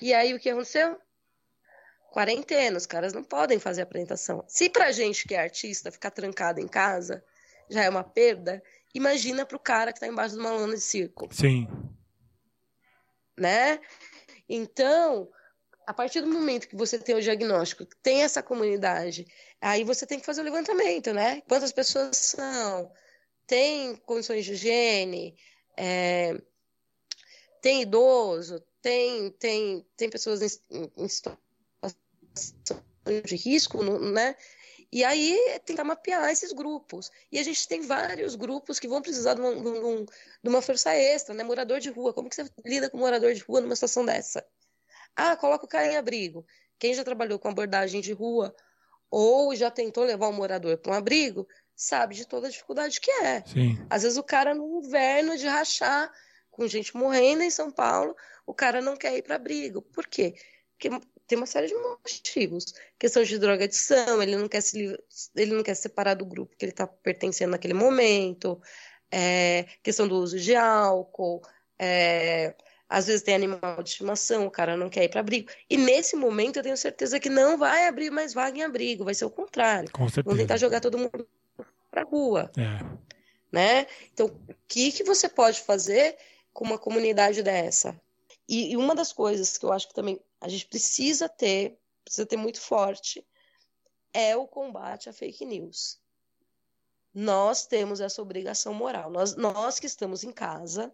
[0.00, 1.00] E aí o que aconteceu?
[2.10, 4.44] Quarentena, os caras não podem fazer apresentação.
[4.48, 7.24] Se pra gente que é artista ficar trancado em casa
[7.68, 8.62] já é uma perda,
[8.92, 11.28] imagina pro cara que tá embaixo de uma lona de circo.
[11.30, 11.68] Sim.
[13.38, 13.80] Né?
[14.48, 15.30] Então,
[15.90, 19.26] a partir do momento que você tem o diagnóstico, tem essa comunidade,
[19.60, 21.42] aí você tem que fazer o levantamento, né?
[21.48, 22.92] Quantas pessoas são?
[23.44, 25.36] Tem condições de higiene?
[25.76, 26.40] É,
[27.60, 28.62] tem idoso?
[28.80, 31.42] Tem, tem, tem pessoas em, em situação
[33.26, 34.36] de risco, né?
[34.92, 37.10] E aí tentar mapear esses grupos.
[37.32, 40.62] E a gente tem vários grupos que vão precisar de uma, de uma, de uma
[40.62, 41.42] força extra, né?
[41.42, 42.14] Morador de rua.
[42.14, 44.46] Como que você lida com morador de rua numa situação dessa?
[45.16, 46.46] Ah, coloca o cara em abrigo.
[46.78, 48.54] Quem já trabalhou com abordagem de rua
[49.10, 53.10] ou já tentou levar um morador para um abrigo, sabe de toda a dificuldade que
[53.10, 53.42] é.
[53.44, 53.78] Sim.
[53.90, 56.10] Às vezes o cara no inverno de rachar
[56.50, 58.14] com gente morrendo em São Paulo,
[58.46, 59.82] o cara não quer ir para abrigo.
[59.82, 60.34] Por quê?
[60.72, 60.90] Porque
[61.26, 62.64] tem uma série de motivos.
[62.98, 64.98] Questão de drogadição, ele não quer se
[65.34, 68.60] ele não quer se separar do grupo que ele está pertencendo naquele momento.
[69.10, 71.42] É, questão do uso de álcool,
[71.78, 72.54] é,
[72.90, 75.48] às vezes tem animal de estimação, o cara não quer ir para abrigo.
[75.70, 79.14] E nesse momento eu tenho certeza que não vai abrir mais vaga em abrigo, vai
[79.14, 79.88] ser o contrário.
[79.92, 80.24] Com certeza.
[80.24, 81.26] Vão tentar jogar todo mundo
[81.88, 82.50] para rua.
[82.58, 82.84] É.
[83.52, 83.86] Né?
[84.12, 86.16] Então, o que, que você pode fazer
[86.52, 87.98] com uma comunidade dessa?
[88.48, 92.26] E, e uma das coisas que eu acho que também a gente precisa ter, precisa
[92.26, 93.24] ter muito forte,
[94.12, 95.96] é o combate à fake news.
[97.14, 99.12] Nós temos essa obrigação moral.
[99.12, 100.92] Nós, nós que estamos em casa,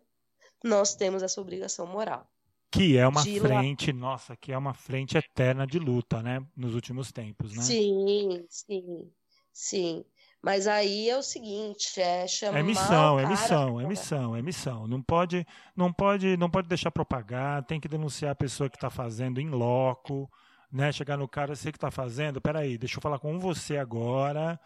[0.66, 2.26] nós temos essa obrigação moral.
[2.70, 3.98] Que é uma frente, lá...
[3.98, 6.44] nossa, que é uma frente eterna de luta, né?
[6.56, 7.62] Nos últimos tempos, né?
[7.62, 9.10] Sim, sim,
[9.52, 10.04] sim.
[10.42, 14.86] Mas aí é o seguinte, é chamar É missão, é missão, é missão, é missão.
[14.86, 18.90] Não pode, não pode, não pode deixar propagar, tem que denunciar a pessoa que está
[18.90, 20.30] fazendo em loco,
[20.70, 20.92] né?
[20.92, 24.60] Chegar no cara, você que está fazendo, peraí, deixa eu falar com você agora,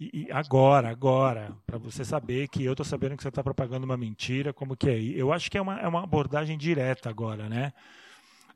[0.00, 3.84] e, e agora, agora, para você saber que eu estou sabendo que você está propagando
[3.84, 4.98] uma mentira, como que é.
[4.98, 7.72] Eu acho que é uma, é uma abordagem direta agora, né?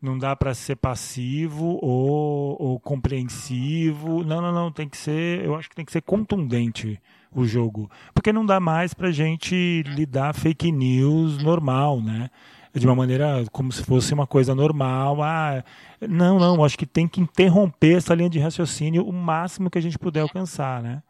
[0.01, 4.25] Não dá para ser passivo ou, ou compreensivo.
[4.25, 4.73] Não, não, não.
[4.73, 5.45] Tem que ser.
[5.45, 7.01] Eu acho que tem que ser contundente
[7.35, 12.31] o jogo, porque não dá mais para gente lidar fake news normal, né?
[12.75, 15.23] de uma maneira como se fosse uma coisa normal.
[15.23, 15.63] Ah,
[16.01, 19.83] não, não, acho que tem que interromper essa linha de raciocínio o máximo que a
[19.83, 21.03] gente puder alcançar, né?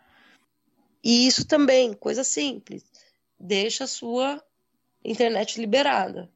[1.03, 2.85] E isso também, coisa simples,
[3.39, 4.43] deixa a sua
[5.05, 6.31] internet liberada.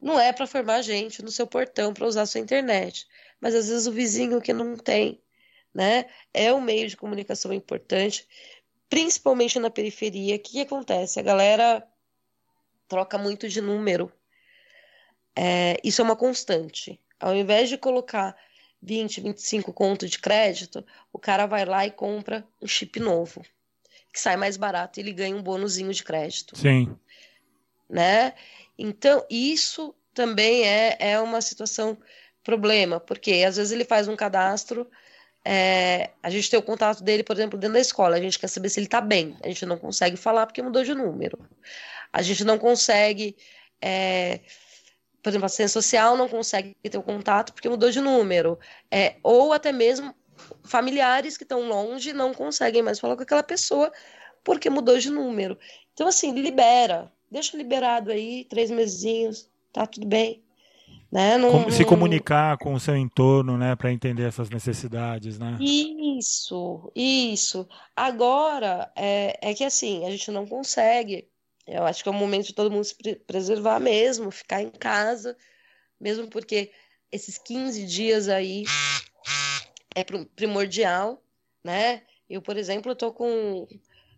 [0.00, 3.06] Não é para formar gente no seu portão para usar a sua internet,
[3.40, 5.22] mas às vezes o vizinho que não tem,
[5.72, 6.06] né?
[6.34, 8.26] É um meio de comunicação importante,
[8.88, 10.36] principalmente na periferia.
[10.36, 11.20] O que acontece?
[11.20, 11.86] A galera
[12.88, 14.12] troca muito de número.
[15.34, 17.00] É, isso é uma constante.
[17.20, 18.36] Ao invés de colocar
[18.82, 23.42] 20, 25 conto de crédito, o cara vai lá e compra um chip novo
[24.16, 26.56] que sai mais barato e ele ganha um bônusinho de crédito.
[26.56, 26.96] Sim.
[27.88, 28.32] Né?
[28.78, 31.98] Então, isso também é, é uma situação
[32.42, 34.90] problema, porque às vezes ele faz um cadastro,
[35.44, 38.48] é, a gente tem o contato dele, por exemplo, dentro da escola, a gente quer
[38.48, 41.38] saber se ele está bem, a gente não consegue falar porque mudou de número.
[42.10, 43.36] A gente não consegue,
[43.82, 44.40] é,
[45.22, 48.58] por exemplo, a ciência social não consegue ter o contato porque mudou de número.
[48.90, 50.14] É, ou até mesmo
[50.64, 53.92] familiares que estão longe não conseguem mais falar com aquela pessoa
[54.44, 55.58] porque mudou de número.
[55.92, 57.10] Então, assim, libera.
[57.30, 60.42] Deixa liberado aí, três mesinhos, tá tudo bem.
[61.10, 61.36] Né?
[61.38, 65.56] Não, se comunicar com o seu entorno, né, para entender essas necessidades, né?
[65.60, 67.66] Isso, isso.
[67.94, 71.28] Agora é, é que assim a gente não consegue.
[71.66, 72.94] Eu acho que é o momento de todo mundo se
[73.26, 75.36] preservar mesmo, ficar em casa,
[76.00, 76.70] mesmo porque
[77.10, 78.64] esses 15 dias aí
[79.96, 81.22] é primordial,
[81.64, 82.02] né?
[82.28, 83.66] Eu, por exemplo, estou com,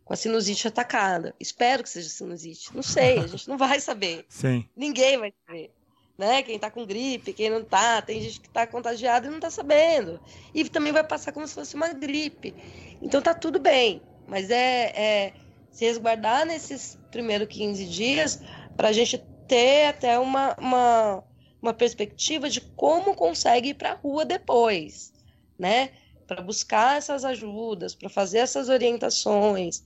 [0.05, 1.33] com a sinusite atacada.
[1.39, 2.74] Espero que seja sinusite.
[2.74, 4.26] Não sei, a gente não vai saber.
[4.29, 4.68] Sim.
[4.76, 5.70] Ninguém vai saber.
[6.18, 6.43] Né?
[6.43, 9.51] Quem está com gripe, quem não está, tem gente que está contagiada e não está
[9.51, 10.20] sabendo.
[10.53, 12.53] E também vai passar como se fosse uma gripe.
[13.01, 14.03] Então tá tudo bem.
[14.26, 15.33] Mas é, é
[15.70, 18.43] se resguardar nesses primeiros 15 dias
[18.76, 19.16] para a gente
[19.47, 21.24] ter até uma, uma,
[21.62, 25.16] uma perspectiva de como consegue ir para a rua depois
[25.59, 25.92] né?
[26.26, 29.82] Para buscar essas ajudas, para fazer essas orientações,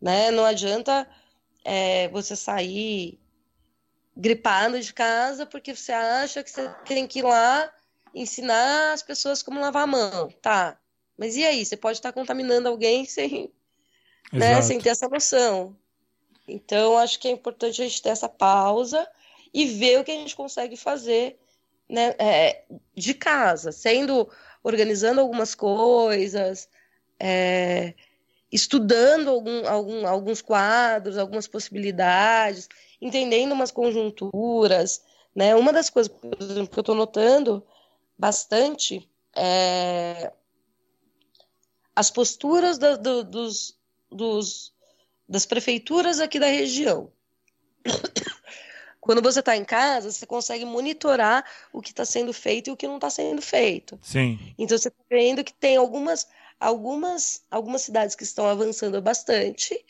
[0.00, 0.30] né?
[0.30, 1.08] Não adianta
[1.64, 3.18] é, você sair
[4.16, 7.70] gripado de casa porque você acha que você tem que ir lá
[8.14, 10.78] ensinar as pessoas como lavar a mão, tá?
[11.18, 11.64] Mas e aí?
[11.64, 13.52] Você pode estar contaminando alguém sem,
[14.32, 15.76] né, sem ter essa noção.
[16.48, 19.06] Então, acho que é importante a gente ter essa pausa
[19.52, 21.38] e ver o que a gente consegue fazer
[21.88, 22.64] né, é,
[22.94, 24.28] de casa, sendo
[24.66, 26.68] organizando algumas coisas,
[27.20, 27.94] é,
[28.50, 32.68] estudando algum, algum, alguns quadros, algumas possibilidades,
[33.00, 35.04] entendendo umas conjunturas.
[35.32, 35.54] Né?
[35.54, 37.64] Uma das coisas exemplo, que eu estou notando
[38.18, 40.32] bastante é
[41.94, 43.78] as posturas da, do, dos,
[44.10, 44.74] dos,
[45.28, 47.12] das prefeituras aqui da região.
[49.06, 52.76] Quando você está em casa, você consegue monitorar o que está sendo feito e o
[52.76, 53.96] que não está sendo feito.
[54.02, 54.36] Sim.
[54.58, 56.26] Então você está vendo que tem algumas,
[56.58, 59.80] algumas, algumas cidades que estão avançando bastante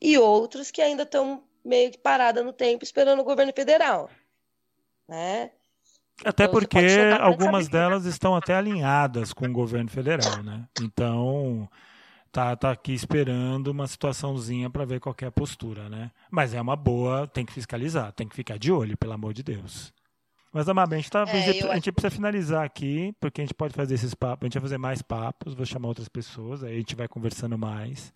[0.00, 4.08] e outras que ainda estão meio que paradas no tempo esperando o governo federal.
[5.06, 5.50] Né?
[6.24, 6.78] Até então, porque
[7.20, 10.66] algumas delas estão até alinhadas com o governo federal, né?
[10.80, 11.68] Então,
[12.34, 16.10] tá, tá aqui esperando uma situaçãozinha para ver qual é a postura, né?
[16.28, 19.44] Mas é uma boa, tem que fiscalizar, tem que ficar de olho, pelo amor de
[19.44, 19.92] Deus.
[20.52, 23.44] Mas, Amabel, a gente, tá, é, a gente, a gente precisa finalizar aqui, porque a
[23.44, 26.64] gente pode fazer esses papos, a gente vai fazer mais papos, vou chamar outras pessoas,
[26.64, 28.12] aí a gente vai conversando mais.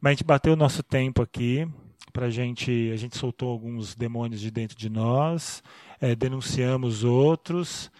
[0.00, 1.68] Mas a gente bateu o nosso tempo aqui,
[2.14, 5.62] pra gente, a gente soltou alguns demônios de dentro de nós,
[6.00, 7.90] é, denunciamos outros,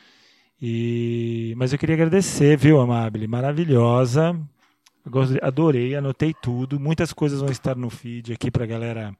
[0.60, 3.26] e mas eu queria agradecer, viu, Amabile?
[3.26, 4.34] Maravilhosa.
[5.42, 6.80] Adorei, anotei tudo.
[6.80, 9.14] Muitas coisas vão estar no feed aqui para galera.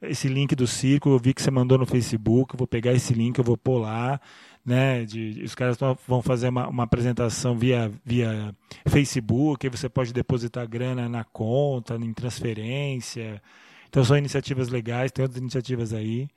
[0.00, 2.56] Esse link do circo, eu vi que você mandou no Facebook.
[2.56, 4.20] Vou pegar esse link, eu vou pôr lá.
[4.64, 5.04] né?
[5.04, 5.76] De, os caras
[6.06, 8.54] vão fazer uma, uma, apresentação via, via
[8.86, 13.42] Facebook, aí você pode depositar grana na conta, em transferência.
[13.88, 16.28] Então são iniciativas legais, tem outras iniciativas aí.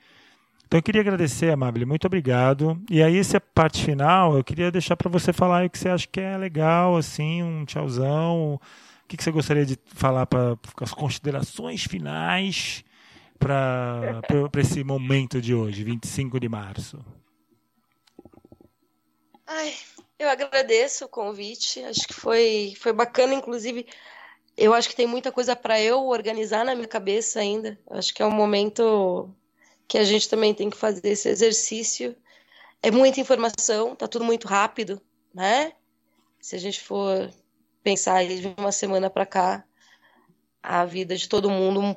[0.67, 2.77] Então eu queria agradecer, Amable, muito obrigado.
[2.89, 6.07] E aí essa parte final, eu queria deixar para você falar o que você acha
[6.07, 8.59] que é legal, assim, um tchauzão.
[9.07, 12.83] O que, que você gostaria de falar para as considerações finais
[13.39, 14.21] para
[14.59, 16.99] esse momento de hoje, 25 de março?
[19.47, 19.73] Ai,
[20.19, 21.79] eu agradeço o convite.
[21.85, 23.87] Acho que foi, foi bacana, inclusive.
[24.57, 27.79] Eu acho que tem muita coisa para eu organizar na minha cabeça ainda.
[27.89, 29.33] Acho que é um momento
[29.87, 32.13] que a gente também tem que fazer esse exercício.
[32.83, 35.01] É muita informação, tá tudo muito rápido,
[35.33, 35.71] né?
[36.41, 37.31] Se a gente for
[37.87, 39.63] pensar de uma semana para cá,
[40.61, 41.95] a vida de todo mundo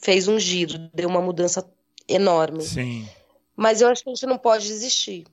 [0.00, 1.68] fez um giro, deu uma mudança
[2.08, 2.62] enorme.
[2.62, 3.08] Sim.
[3.56, 5.24] Mas eu acho que a gente não pode desistir.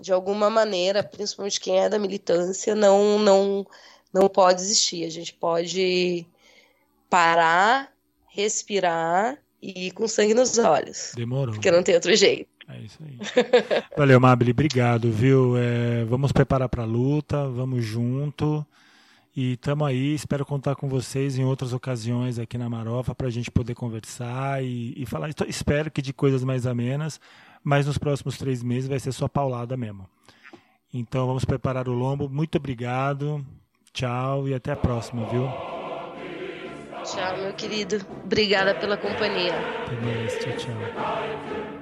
[0.00, 3.66] De alguma maneira, principalmente quem é da militância, não não
[4.10, 5.04] não pode desistir.
[5.04, 6.26] A gente pode
[7.10, 7.92] parar,
[8.28, 11.12] respirar e ir com sangue nos olhos.
[11.14, 11.52] Demorou.
[11.52, 12.48] Porque não tem outro jeito.
[12.70, 13.18] É isso aí.
[13.98, 15.58] Valeu, Mabel, obrigado, viu?
[15.58, 18.66] É, vamos preparar para a luta, vamos junto.
[19.34, 23.30] E estamos aí, espero contar com vocês em outras ocasiões aqui na Marofa para a
[23.30, 25.30] gente poder conversar e, e falar.
[25.48, 27.18] Espero que de coisas mais amenas,
[27.64, 30.06] mas nos próximos três meses vai ser só paulada mesmo.
[30.92, 32.28] Então vamos preparar o lombo.
[32.28, 33.44] Muito obrigado,
[33.92, 35.48] tchau e até a próxima, viu?
[37.02, 38.04] Tchau, meu querido.
[38.24, 39.54] Obrigada pela companhia.
[39.86, 41.81] Até mais, tchau, tchau.